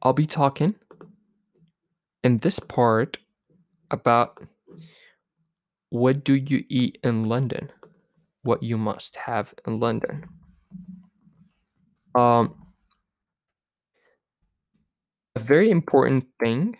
[0.00, 0.76] I'll be talking
[2.22, 3.18] in this part
[3.90, 4.42] about
[5.90, 7.70] what do you eat in London?
[8.44, 10.24] What you must have in London.
[12.14, 12.54] Um
[15.36, 16.78] a very important thing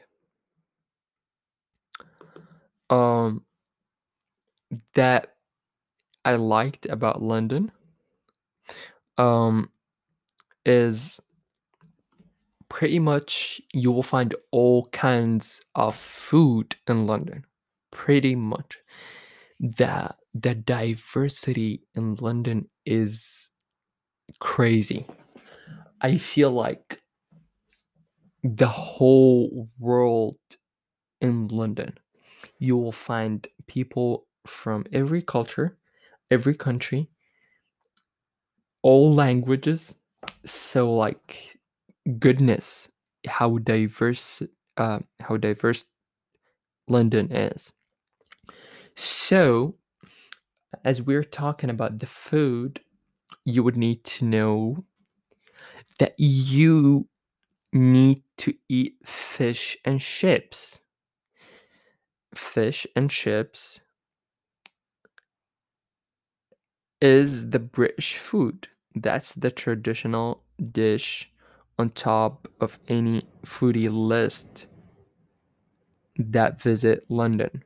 [2.89, 3.45] um
[4.95, 5.34] that
[6.25, 7.73] I liked about London
[9.19, 9.71] um
[10.67, 11.21] is
[12.69, 17.45] pretty much you will find all kinds of food in London.
[17.91, 18.79] Pretty much.
[19.61, 23.51] The the diversity in London is
[24.41, 25.07] crazy.
[26.01, 27.03] I feel like
[28.43, 30.37] the whole world
[31.21, 31.99] in London,
[32.59, 35.79] you will find people from every culture,
[36.31, 37.09] every country,
[38.83, 39.95] all languages.
[40.45, 41.59] So like
[42.19, 42.91] goodness,
[43.27, 44.43] how diverse
[44.77, 45.87] uh, how diverse
[46.89, 47.73] London is.
[48.97, 49.77] So
[50.85, 52.81] as we're talking about the food,
[53.45, 54.85] you would need to know
[55.99, 57.09] that you
[57.73, 60.81] need to eat fish and chips.
[62.35, 63.81] Fish and chips
[67.05, 68.67] is the British food.
[68.95, 70.43] That's the traditional
[70.73, 71.31] dish
[71.79, 74.69] on top of any foodie list
[76.17, 77.63] that visit London.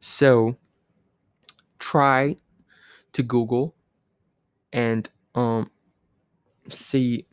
[0.00, 0.56] So
[1.78, 2.36] try
[3.12, 3.76] to Google
[4.72, 5.70] and um
[6.68, 7.26] see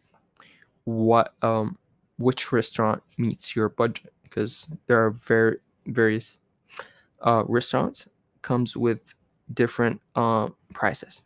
[0.84, 1.76] what um
[2.18, 5.58] which restaurant meets your budget because there are very
[5.88, 6.38] various
[7.22, 8.08] uh restaurants
[8.44, 9.16] comes with
[9.54, 11.24] different uh, prices.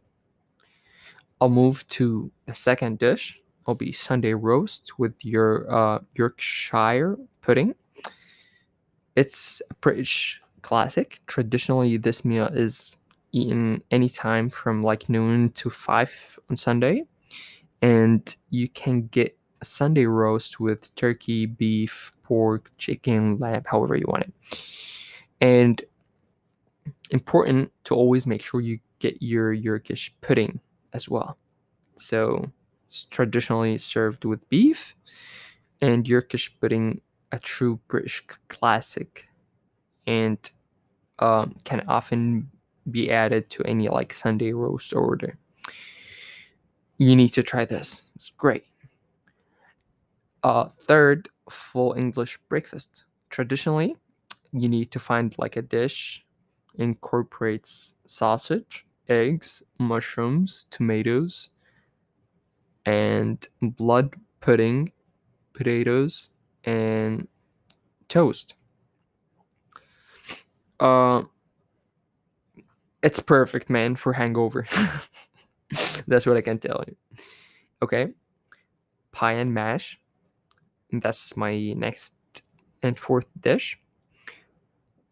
[1.42, 3.40] I'll move to the second dish.
[3.64, 7.76] It'll be Sunday roast with your uh, Yorkshire pudding.
[9.16, 11.22] It's a British classic.
[11.28, 12.98] Traditionally, this meal is
[13.32, 17.04] eaten anytime from like noon to five on Sunday,
[17.82, 24.06] and you can get a Sunday roast with turkey, beef, pork, chicken, lamb, however you
[24.08, 24.34] want it.
[25.42, 25.82] And
[27.12, 30.60] important to always make sure you get your Yorkish pudding
[30.94, 31.38] as well.
[31.96, 32.52] So
[32.86, 34.96] it's traditionally served with beef,
[35.82, 39.28] and Yorkish pudding, a true British classic,
[40.08, 40.38] and
[41.20, 42.50] um, can often
[42.90, 45.38] be added to any like Sunday roast order.
[46.98, 48.10] You need to try this.
[48.16, 48.66] It's great.
[50.44, 53.04] Uh, third, full English breakfast.
[53.30, 53.96] Traditionally,
[54.52, 56.26] you need to find like a dish
[56.76, 61.50] incorporates sausage, eggs, mushrooms, tomatoes,
[62.86, 64.92] and blood pudding,
[65.54, 66.30] potatoes,
[66.64, 67.28] and
[68.08, 68.56] toast.
[70.80, 71.24] Uh,
[73.04, 74.66] it's perfect, man, for hangover.
[76.08, 76.96] That's what I can tell you.
[77.82, 78.10] Okay,
[79.12, 80.00] pie and mash.
[80.92, 82.14] That's my next
[82.82, 83.80] and fourth dish.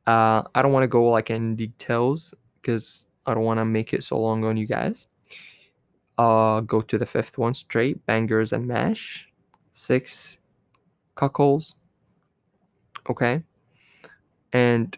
[0.08, 3.94] Uh, I don't want to go like in details because I don't want to make
[3.94, 5.06] it so long on you guys.
[6.18, 9.30] Uh, go to the fifth one straight bangers and mash.
[9.74, 10.40] Six
[11.16, 11.76] cockles.
[13.10, 13.44] Okay,
[14.54, 14.98] and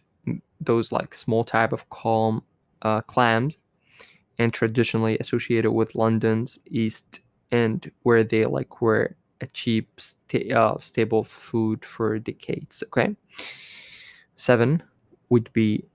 [0.62, 2.44] those like small type of calm
[2.82, 3.58] uh, clams,
[4.38, 10.78] and traditionally associated with London's East End, where they like were a cheap sta- uh,
[10.80, 12.84] stable food for decades.
[12.88, 13.16] Okay,
[14.36, 14.82] seven
[15.30, 15.86] would be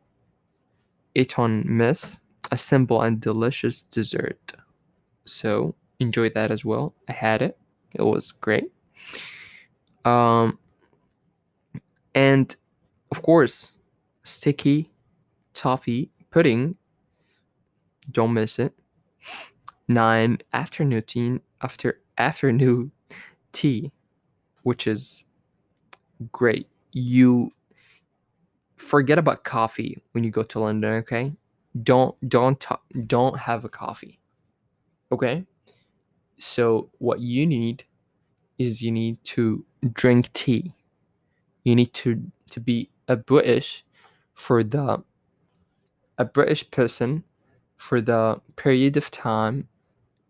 [1.15, 2.21] Eton Mess,
[2.51, 4.55] a simple and delicious dessert.
[5.25, 6.95] So enjoy that as well.
[7.09, 7.59] I had it.
[7.93, 8.71] It was great.
[10.05, 10.59] Um
[12.15, 12.55] and
[13.11, 13.73] of course,
[14.23, 14.91] sticky
[15.53, 16.77] toffee pudding.
[18.11, 18.75] Don't miss it.
[19.89, 22.93] Nine afternoon tea after afternoon
[23.53, 23.93] tea,
[24.63, 25.27] which is
[26.33, 26.69] great.
[26.93, 27.51] You
[28.77, 31.35] forget about coffee when you go to London, okay?
[31.83, 32.65] Don't don't
[33.07, 34.21] don't have a coffee.
[35.11, 35.45] Okay?
[36.39, 37.85] So what you need
[38.59, 40.73] is you need to drink tea.
[41.65, 43.85] You need to to be a British
[44.35, 45.03] for the
[46.19, 47.25] a British person
[47.77, 49.69] for the period of time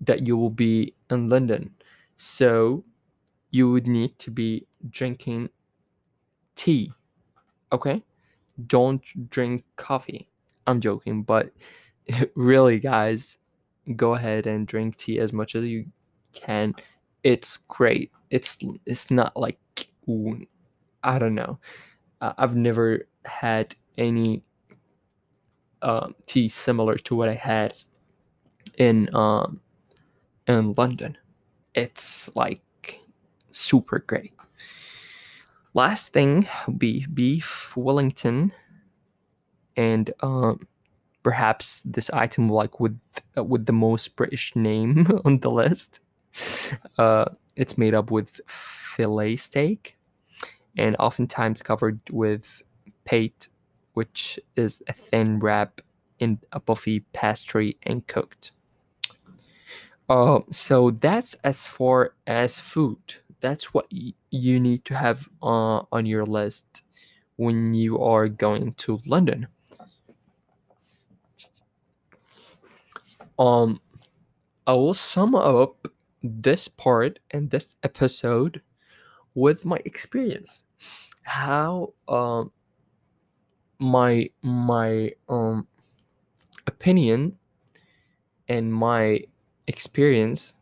[0.00, 1.74] that you will be in London.
[2.16, 2.84] So
[3.50, 5.50] you would need to be drinking
[6.54, 6.92] tea.
[7.72, 8.02] Okay?
[8.66, 10.28] Don't drink coffee.
[10.66, 11.52] I'm joking, but
[12.34, 13.38] really, guys,
[13.96, 15.86] go ahead and drink tea as much as you
[16.32, 16.74] can.
[17.22, 18.12] It's great.
[18.30, 19.58] It's it's not like
[21.02, 21.58] I don't know.
[22.20, 24.42] I've never had any
[25.82, 27.74] um, tea similar to what I had
[28.78, 29.60] in um,
[30.46, 31.16] in London.
[31.74, 33.00] It's like
[33.50, 34.33] super great.
[35.74, 38.52] Last thing would be beef Wellington,
[39.76, 40.60] and um,
[41.24, 43.00] perhaps this item like with
[43.36, 46.00] uh, with the most British name on the list.
[46.96, 47.24] Uh,
[47.56, 49.96] it's made up with fillet steak,
[50.76, 52.62] and oftentimes covered with
[53.04, 53.48] pate,
[53.94, 55.80] which is a thin wrap
[56.20, 58.52] in a buffy pastry and cooked.
[60.08, 63.16] Uh, so that's as far as food.
[63.44, 66.82] That's what y- you need to have uh, on your list
[67.36, 69.48] when you are going to London.
[73.38, 73.80] Um,
[74.66, 75.88] I will sum up
[76.22, 78.62] this part and this episode
[79.34, 80.64] with my experience.
[81.22, 82.52] How um
[83.78, 85.66] my my um
[86.66, 87.38] opinion
[88.48, 89.20] and my
[89.66, 90.54] experience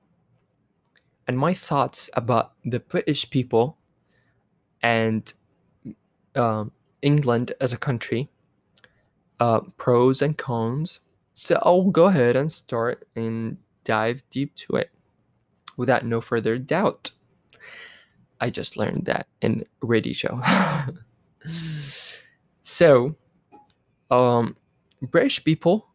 [1.33, 3.79] and my thoughts about the British people
[4.83, 5.33] and
[6.35, 8.29] um, England as a country,
[9.41, 11.01] uh, pros and cons.
[11.33, 14.91] So I'll go ahead and start and dive deep to it
[15.79, 17.13] without no further doubt.
[18.39, 20.43] I just learned that in radio show.
[22.63, 23.17] so,
[24.11, 24.55] um,
[25.01, 25.89] British people,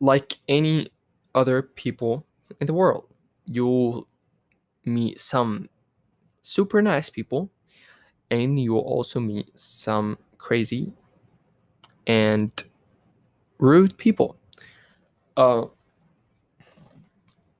[0.00, 0.90] like any
[1.32, 2.26] other people
[2.60, 3.09] in the world,
[3.50, 4.08] you'll
[4.86, 5.68] meet some
[6.42, 7.50] super nice people,
[8.30, 10.92] and you'll also meet some crazy
[12.06, 12.50] and
[13.58, 14.36] rude people.
[15.36, 15.66] Uh,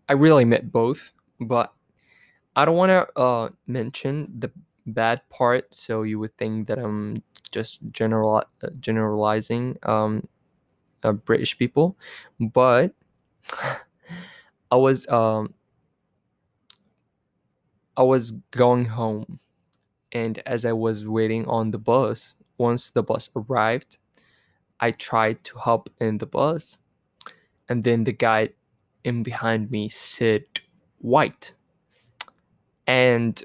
[0.09, 1.72] I really met both, but
[2.57, 4.53] I don't want to uh, mention the
[4.86, 7.22] bad part, so you would think that I'm
[7.53, 10.24] just general uh, generalizing um,
[11.05, 11.97] uh, British people,
[12.41, 12.95] but
[14.70, 15.55] I was um,
[18.01, 19.40] I was going home,
[20.11, 23.98] and as I was waiting on the bus, once the bus arrived,
[24.80, 26.78] I tried to hop in the bus,
[27.68, 28.55] and then the guy
[29.05, 30.44] in behind me said
[31.03, 31.53] white,
[32.86, 33.44] and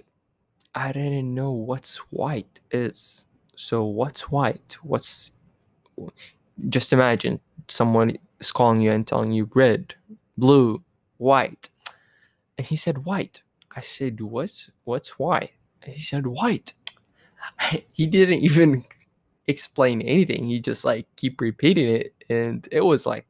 [0.74, 3.28] I didn't know what's white is.
[3.58, 4.78] So what's white?
[4.84, 5.32] What's
[6.70, 9.96] just imagine someone is calling you and telling you red,
[10.38, 10.82] blue,
[11.18, 11.70] white.
[12.58, 13.42] And he said white.
[13.76, 15.54] I said, What's what's white?
[15.86, 16.74] He said white.
[17.94, 18.86] he didn't even
[19.48, 20.46] explain anything.
[20.48, 22.16] He just like keep repeating it.
[22.30, 23.28] And it was like,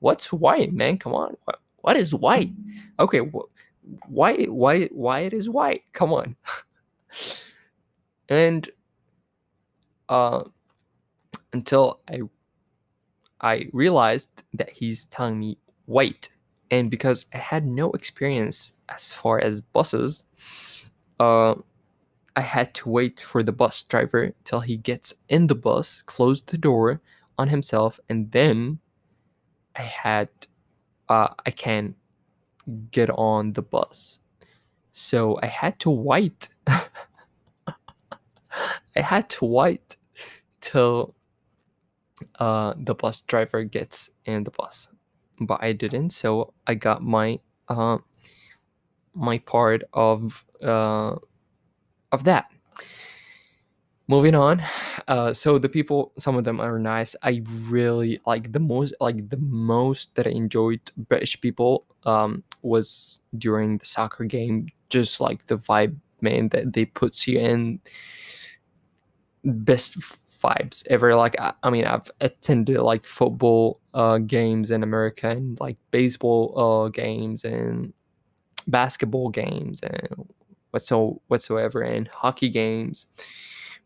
[0.00, 0.98] What's white, man?
[0.98, 1.36] Come on.
[1.44, 2.52] What, what is white?
[3.00, 5.82] Okay, wh- white, white, white is white.
[5.92, 6.36] Come on.
[8.30, 8.70] and
[10.08, 10.44] uh
[11.52, 12.20] until I
[13.42, 16.30] I realized that he's telling me white,
[16.72, 20.24] And because I had no experience as far as buses,
[21.18, 21.54] uh,
[22.36, 26.42] I had to wait for the bus driver till he gets in the bus, close
[26.42, 27.00] the door
[27.38, 28.78] on himself, and then
[29.76, 30.28] I had
[31.08, 31.94] uh, I can
[32.90, 34.20] get on the bus.
[34.92, 36.48] So I had to wait.
[36.66, 36.88] I
[38.96, 39.96] had to wait
[40.60, 41.14] till
[42.38, 44.88] uh, the bus driver gets in the bus,
[45.40, 46.10] but I didn't.
[46.10, 47.98] So I got my uh,
[49.20, 51.16] my part of uh,
[52.12, 52.46] of that.
[54.08, 54.60] Moving on,
[55.06, 57.14] uh, so the people, some of them are nice.
[57.22, 63.20] I really like the most, like the most that I enjoyed British people um, was
[63.38, 64.66] during the soccer game.
[64.88, 67.78] Just like the vibe, man, that they puts you in
[69.44, 69.96] best
[70.42, 71.14] vibes ever.
[71.14, 76.58] Like I, I mean, I've attended like football uh, games in America and like baseball
[76.58, 77.92] uh, games and
[78.70, 80.26] basketball games and
[80.70, 83.06] whatso whatsoever and hockey games,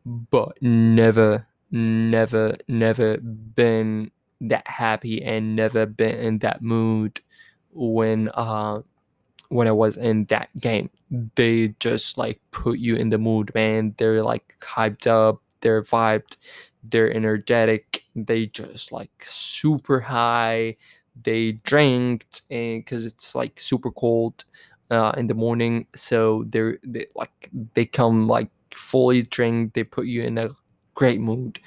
[0.04, 4.10] but never, never, never been
[4.40, 7.20] that happy and never been in that mood
[7.72, 8.80] when uh
[9.48, 10.90] when I was in that game.
[11.36, 13.94] They just like put you in the mood, man.
[13.98, 16.36] They're like hyped up, they're vibed,
[16.82, 20.76] they're energetic, they just like super high.
[21.22, 24.44] They drank and because it's like super cold
[24.90, 29.74] uh, in the morning, so they're they like they come like fully drink.
[29.74, 30.50] They put you in a
[30.94, 31.60] great mood,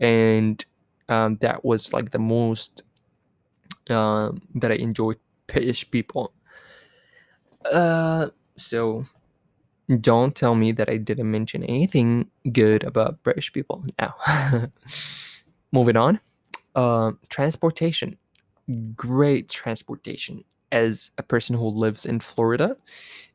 [0.00, 0.64] and
[1.08, 2.82] um, that was like the most
[3.90, 6.32] um, that I enjoyed British people.
[7.72, 9.04] Uh, so
[10.00, 13.84] don't tell me that I didn't mention anything good about British people.
[13.98, 14.14] Now,
[15.72, 16.20] moving on.
[16.74, 18.18] Uh, transportation,
[18.94, 20.44] great transportation.
[20.72, 22.76] As a person who lives in Florida,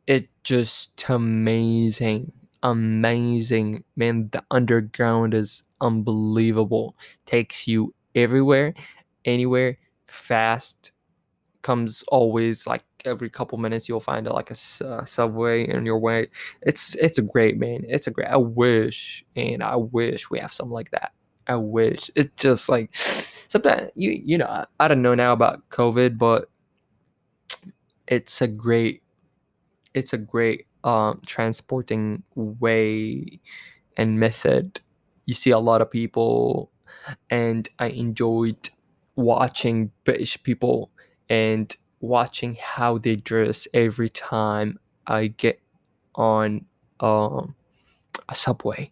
[0.07, 3.83] it just amazing, amazing.
[3.95, 6.97] Man, the underground is unbelievable.
[7.25, 8.73] Takes you everywhere,
[9.25, 9.77] anywhere,
[10.07, 10.91] fast.
[11.63, 14.55] Comes always like every couple minutes you'll find like a
[14.85, 16.27] uh, subway in your way
[16.61, 20.53] it's it's a great man it's a great i wish and i wish we have
[20.53, 21.11] something like that
[21.47, 25.67] i wish it just like sometimes you you know I, I don't know now about
[25.71, 26.50] covid but
[28.11, 29.03] it's a great
[29.93, 33.39] it's a great um transporting way
[33.97, 34.79] and method
[35.25, 36.71] you see a lot of people
[37.29, 38.69] and i enjoyed
[39.15, 40.91] watching british people
[41.29, 45.61] and watching how they dress every time I get
[46.15, 46.65] on
[46.99, 47.55] um,
[48.29, 48.91] a subway.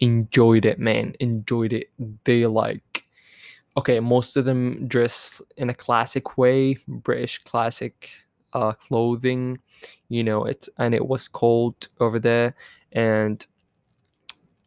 [0.00, 1.14] Enjoyed it, man.
[1.20, 1.90] Enjoyed it.
[2.24, 3.04] They like,
[3.76, 8.10] okay, most of them dress in a classic way, British classic
[8.52, 9.58] uh, clothing.
[10.08, 12.54] You know, it's and it was cold over there,
[12.92, 13.44] and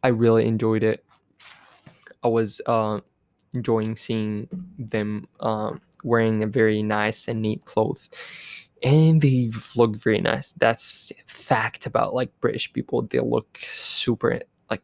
[0.02, 1.04] I really enjoyed it.
[2.22, 3.00] I was uh,
[3.54, 8.08] enjoying seeing them um, wearing a very nice and neat clothes
[8.82, 14.82] and they look very nice that's fact about like british people they look super like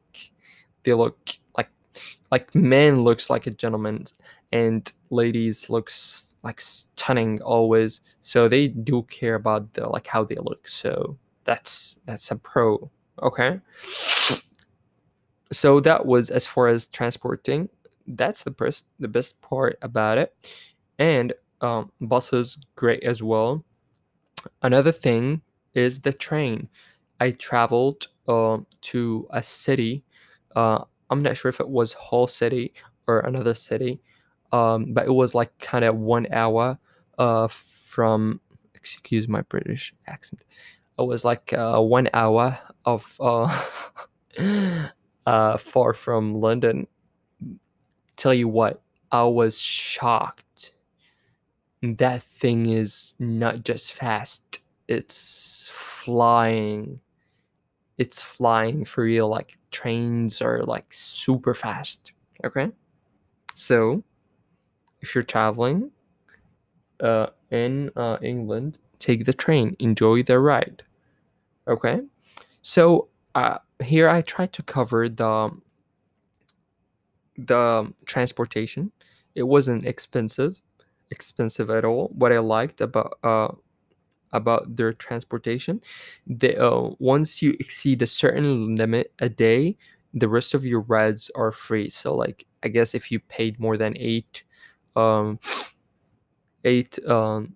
[0.85, 1.19] they look
[1.57, 1.69] like
[2.31, 4.05] like men looks like a gentleman
[4.53, 8.01] and ladies looks like stunning always.
[8.21, 10.69] So they do care about the like how they look.
[10.69, 12.91] So that's that's a pro.
[13.23, 13.61] Okay.
[15.53, 17.69] So that was as far as transporting.
[18.07, 20.35] That's the best the best part about it.
[20.99, 23.65] And um, buses great as well.
[24.63, 25.43] Another thing
[25.75, 26.69] is the train.
[27.21, 30.05] I traveled um, to a city
[30.55, 32.73] uh, i'm not sure if it was Hull city
[33.07, 34.01] or another city
[34.53, 36.79] um, but it was like kind of one hour
[37.19, 38.41] uh, from
[38.75, 40.45] excuse my british accent.
[40.99, 43.63] It was like uh, one hour of uh,
[45.27, 46.87] uh, far from london.
[48.17, 50.75] Tell you what i was shocked.
[51.83, 54.53] That thing is not just fast
[54.89, 57.01] it's flying.
[57.99, 62.13] It's flying for real like trains are like super fast.
[62.45, 62.71] Okay?
[63.55, 64.03] So
[65.03, 65.91] if you're traveling
[67.01, 70.83] uh, in uh, england take the train enjoy the ride
[71.69, 72.01] okay?
[72.63, 75.51] So uh, here i tried to cover the
[77.37, 78.93] the transportation.
[79.35, 80.61] It wasn't expensive
[81.11, 82.09] expensive at all.
[82.15, 83.49] What i liked about uh
[84.33, 85.81] about their transportation
[86.27, 89.77] they uh once you exceed a certain limit a day
[90.15, 91.89] the rest of your rides are free.
[91.89, 94.45] So like i guess if you paid more than eight
[94.97, 95.39] um
[96.65, 97.55] eight um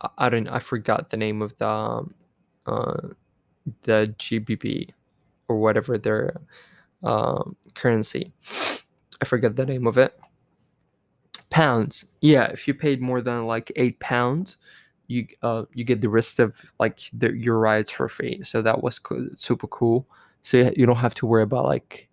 [0.00, 2.14] I- i don't i forgot the name of the um,
[2.66, 3.08] uh
[3.82, 4.90] the gbp
[5.48, 6.36] or whatever their
[7.04, 8.32] um currency.
[9.22, 10.18] I forget the name of it.
[11.50, 12.04] Pounds.
[12.20, 14.58] Yeah if you paid more than like eight pounds
[15.06, 18.42] you uh you get the rest of like the, your rides for free.
[18.44, 20.06] So that was cool, super cool.
[20.42, 22.08] So you- you don't have to worry about like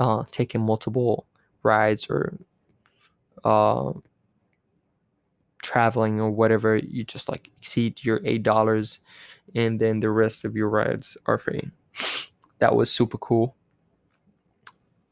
[0.00, 1.26] uh taking multiple
[1.64, 2.38] rides or
[3.44, 3.92] uh
[5.62, 9.00] traveling or whatever you just like exceed your eight dollars
[9.54, 11.70] and then the rest of your rides are free.
[12.58, 13.56] That was super cool.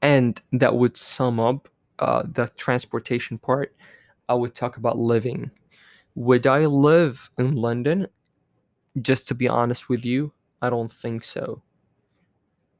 [0.03, 3.75] And that would sum up uh, the transportation part.
[4.29, 5.51] I would talk about living.
[6.17, 8.07] Would i live in london?
[9.03, 10.33] Just to be honest with you
[10.63, 11.63] i don't think so.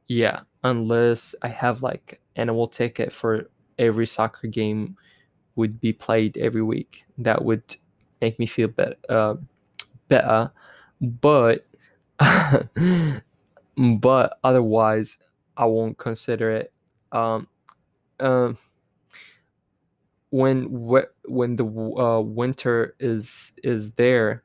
[0.09, 3.49] Yeah unless i have like annual ticket for
[3.79, 4.97] every soccer game
[5.57, 7.77] would be played every week that would
[8.21, 8.97] make me feel better.
[9.09, 9.37] Uh,
[10.09, 10.53] better,
[11.01, 11.67] but
[13.99, 15.19] but otherwise,
[15.57, 16.73] I won't consider it.
[17.13, 17.49] Um,
[18.21, 18.59] um,
[20.31, 24.43] when wh- when the uh, winter is is there,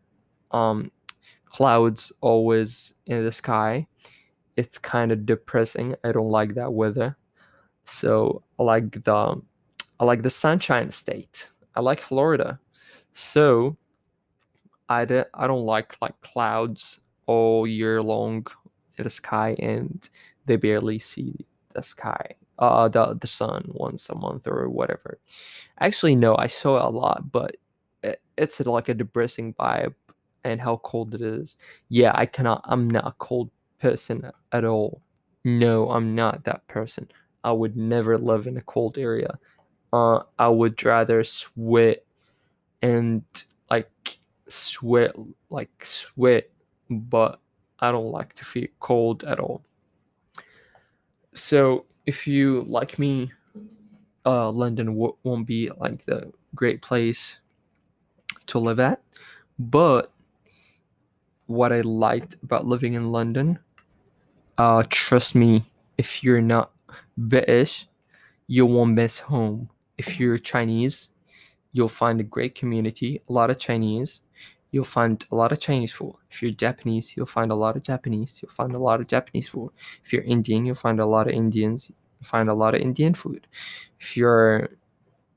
[0.51, 0.91] um,
[1.45, 3.87] clouds always in the sky.
[4.57, 5.95] It's kind of depressing.
[6.03, 7.17] I don't like that weather.
[7.87, 9.41] So I like the
[9.99, 11.49] I like the sunshine state.
[11.75, 12.59] I like Florida.
[13.13, 13.77] So
[14.89, 15.01] I
[15.33, 18.45] I don't like like clouds all year long
[18.97, 20.09] in the sky and
[20.45, 25.19] they barely see the sky uh the the sun once a month or whatever
[25.79, 27.57] actually no i saw it a lot but
[28.03, 29.93] it, it's like a depressing vibe
[30.43, 31.57] and how cold it is
[31.89, 35.01] yeah i cannot i'm not a cold person at all
[35.43, 37.07] no i'm not that person
[37.47, 39.31] i would never live in a cold area.
[39.93, 42.03] Uh i would rather sweat
[42.81, 43.23] and
[43.71, 44.19] like
[44.49, 45.13] sweat
[45.49, 46.49] like sweat
[46.89, 47.39] but
[47.79, 49.61] i don't like to feel cold at all.
[51.33, 53.31] So if you like me
[54.25, 56.19] uh london w- won't be like the
[56.53, 57.39] great place
[58.47, 59.01] to live at
[59.59, 60.11] but
[61.45, 63.57] what i liked about living in london
[64.57, 65.63] uh trust me
[65.97, 66.71] if you're not
[67.17, 67.87] british
[68.47, 71.09] you won't miss home if you're chinese
[71.73, 74.21] you'll find a great community a lot of chinese
[74.71, 77.83] you'll find a lot of chinese food if you're japanese you'll find a lot of
[77.83, 79.71] japanese you'll find a lot of japanese food
[80.03, 81.89] if you're indian you'll find a lot of indians
[82.19, 83.47] You find a lot of Indian food.
[83.99, 84.69] If you're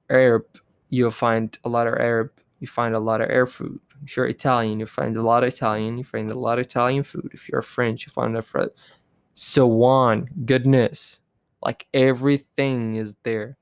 [0.08, 0.46] Arab,
[0.88, 2.30] you'll find a lot of Arab.
[2.60, 3.80] You find a lot of Arab food.
[4.04, 5.98] If you're Italian, you find a lot of Italian.
[5.98, 7.30] You find a lot of Italian food.
[7.32, 8.72] If you're French, you find a French.
[9.34, 10.28] So on.
[10.44, 11.20] Goodness,
[11.62, 13.56] like everything is there.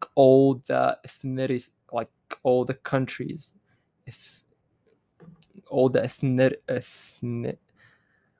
[0.00, 2.10] Like all the ethnicities, like
[2.42, 3.54] all the countries,
[4.06, 4.42] if
[5.68, 7.58] all the ethnic, ethnic.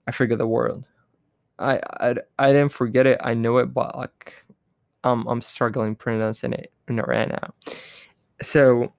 [0.06, 0.84] I forget the word.
[1.58, 3.18] I, I I didn't forget it.
[3.22, 4.44] I know it, but like,
[5.04, 7.54] um, I'm struggling pronouncing it right now.
[8.40, 8.92] So,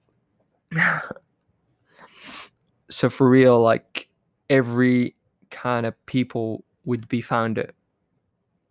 [2.90, 4.08] so for real, like
[4.48, 5.14] every
[5.50, 7.64] kind of people would be found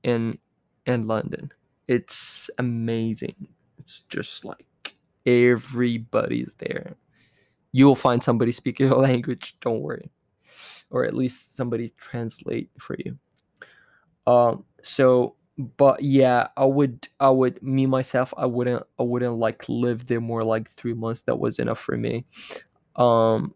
[0.03, 0.37] in
[0.85, 1.51] in London.
[1.87, 3.47] It's amazing.
[3.79, 6.95] It's just like everybody's there.
[7.71, 9.59] You'll find somebody speaking your language.
[9.61, 10.11] Don't worry,
[10.91, 13.17] or at least somebody translate for you
[14.27, 15.35] um so
[15.77, 20.21] but yeah i would i would me myself i wouldn't i wouldn't like live there
[20.21, 22.25] more like three months that was enough for me
[22.95, 23.53] um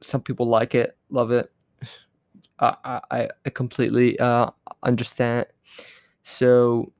[0.00, 1.52] some people like it love it
[2.58, 4.48] i i, I completely uh
[4.82, 5.46] understand
[6.22, 6.92] so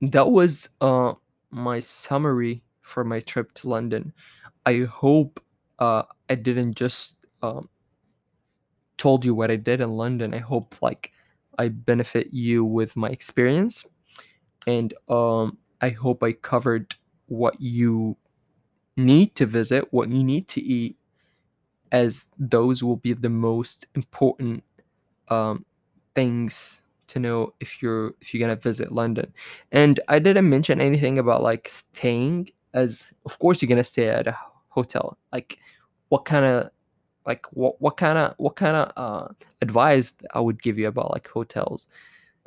[0.00, 1.12] that was uh
[1.50, 4.12] my summary for my trip to london
[4.66, 5.42] i hope
[5.78, 7.68] uh i didn't just um
[8.98, 11.12] told you what i did in london i hope like
[11.58, 13.84] I benefit you with my experience.
[14.66, 16.94] And um, I hope I covered
[17.26, 18.16] what you
[18.96, 20.96] need to visit, what you need to eat,
[21.92, 24.64] as those will be the most important
[25.28, 25.64] um,
[26.14, 29.32] things to know if you're if you're gonna visit London.
[29.72, 34.26] And I didn't mention anything about like staying, as of course you're gonna stay at
[34.28, 34.36] a
[34.68, 35.18] hotel.
[35.32, 35.58] Like,
[36.08, 36.70] what kind of
[37.26, 39.28] like what what kind of what kind of uh,
[39.60, 41.88] advice I would give you about like hotels.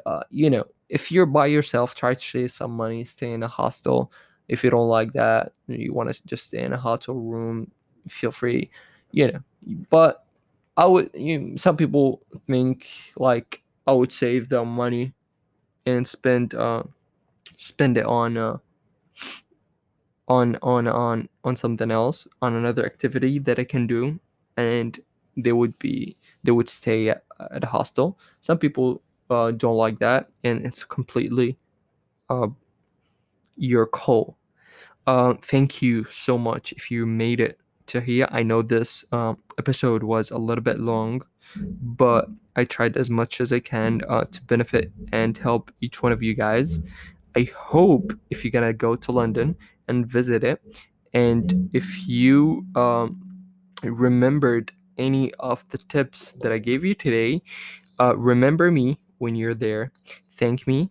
[0.05, 3.47] Uh, you know, if you're by yourself, try to save some money, stay in a
[3.47, 4.11] hostel.
[4.47, 7.69] If you don't like that, you want to just stay in a hotel room,
[8.07, 8.71] feel free.
[9.11, 9.39] You know,
[9.89, 10.25] but
[10.77, 11.11] I would.
[11.13, 15.13] You some people think like I would save the money
[15.85, 16.83] and spend uh
[17.57, 18.57] spend it on uh
[20.27, 24.19] on on on on something else on another activity that I can do
[24.57, 24.99] and
[25.35, 28.17] they would be they would stay at, at a hostel.
[28.41, 31.57] Some people uh, don't like that, and it's completely
[32.29, 32.47] uh,
[33.57, 34.37] your call.
[35.07, 38.27] Uh, thank you so much if you made it to here.
[38.31, 41.23] I know this um, episode was a little bit long,
[41.55, 46.11] but I tried as much as I can uh, to benefit and help each one
[46.11, 46.79] of you guys.
[47.35, 49.55] I hope if you're gonna go to London
[49.87, 50.61] and visit it,
[51.13, 53.21] and if you um,
[53.83, 57.41] remembered any of the tips that I gave you today,
[57.99, 59.91] uh, remember me when you're there.
[60.31, 60.89] Thank me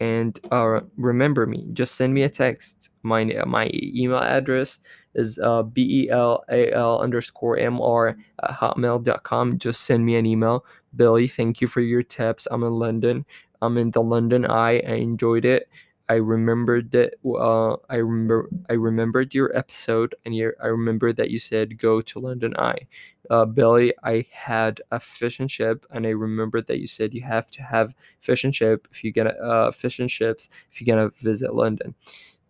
[0.00, 1.68] and uh, remember me.
[1.72, 2.90] Just send me a text.
[3.02, 4.80] My my email address
[5.14, 9.58] is uh, b e l a l underscore m r at hotmail.com.
[9.58, 10.64] Just send me an email.
[10.96, 12.46] Billy, thank you for your tips.
[12.50, 13.24] I'm in London.
[13.62, 14.82] I'm in the London Eye.
[14.86, 15.68] I enjoyed it.
[16.10, 21.30] I remembered that uh, I remember I remembered your episode, and your, I remember that
[21.30, 22.88] you said go to London Eye.
[23.30, 27.22] Uh, Billy, I had a fish and chip, and I remembered that you said you
[27.22, 30.80] have to have fish and chip if you get a uh, fish and chips if
[30.80, 31.94] you're gonna visit London.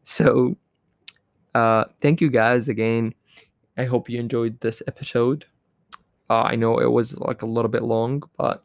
[0.05, 0.57] So,
[1.55, 3.15] uh, thank you guys again.
[3.77, 5.47] I hope you enjoyed this episode.
[6.29, 8.63] Uh, I know it was like a little bit long, but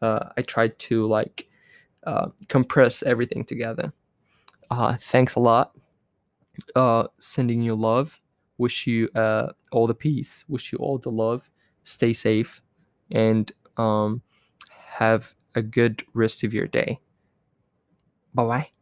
[0.00, 1.48] uh, I tried to like
[2.06, 3.92] uh, compress everything together.
[4.70, 5.76] Uh, thanks a lot.
[6.74, 8.18] Uh, sending you love.
[8.58, 10.44] Wish you uh, all the peace.
[10.48, 11.50] Wish you all the love.
[11.84, 12.62] Stay safe,
[13.10, 14.22] and um,
[14.70, 17.00] have a good rest of your day.
[18.34, 18.81] Bye bye.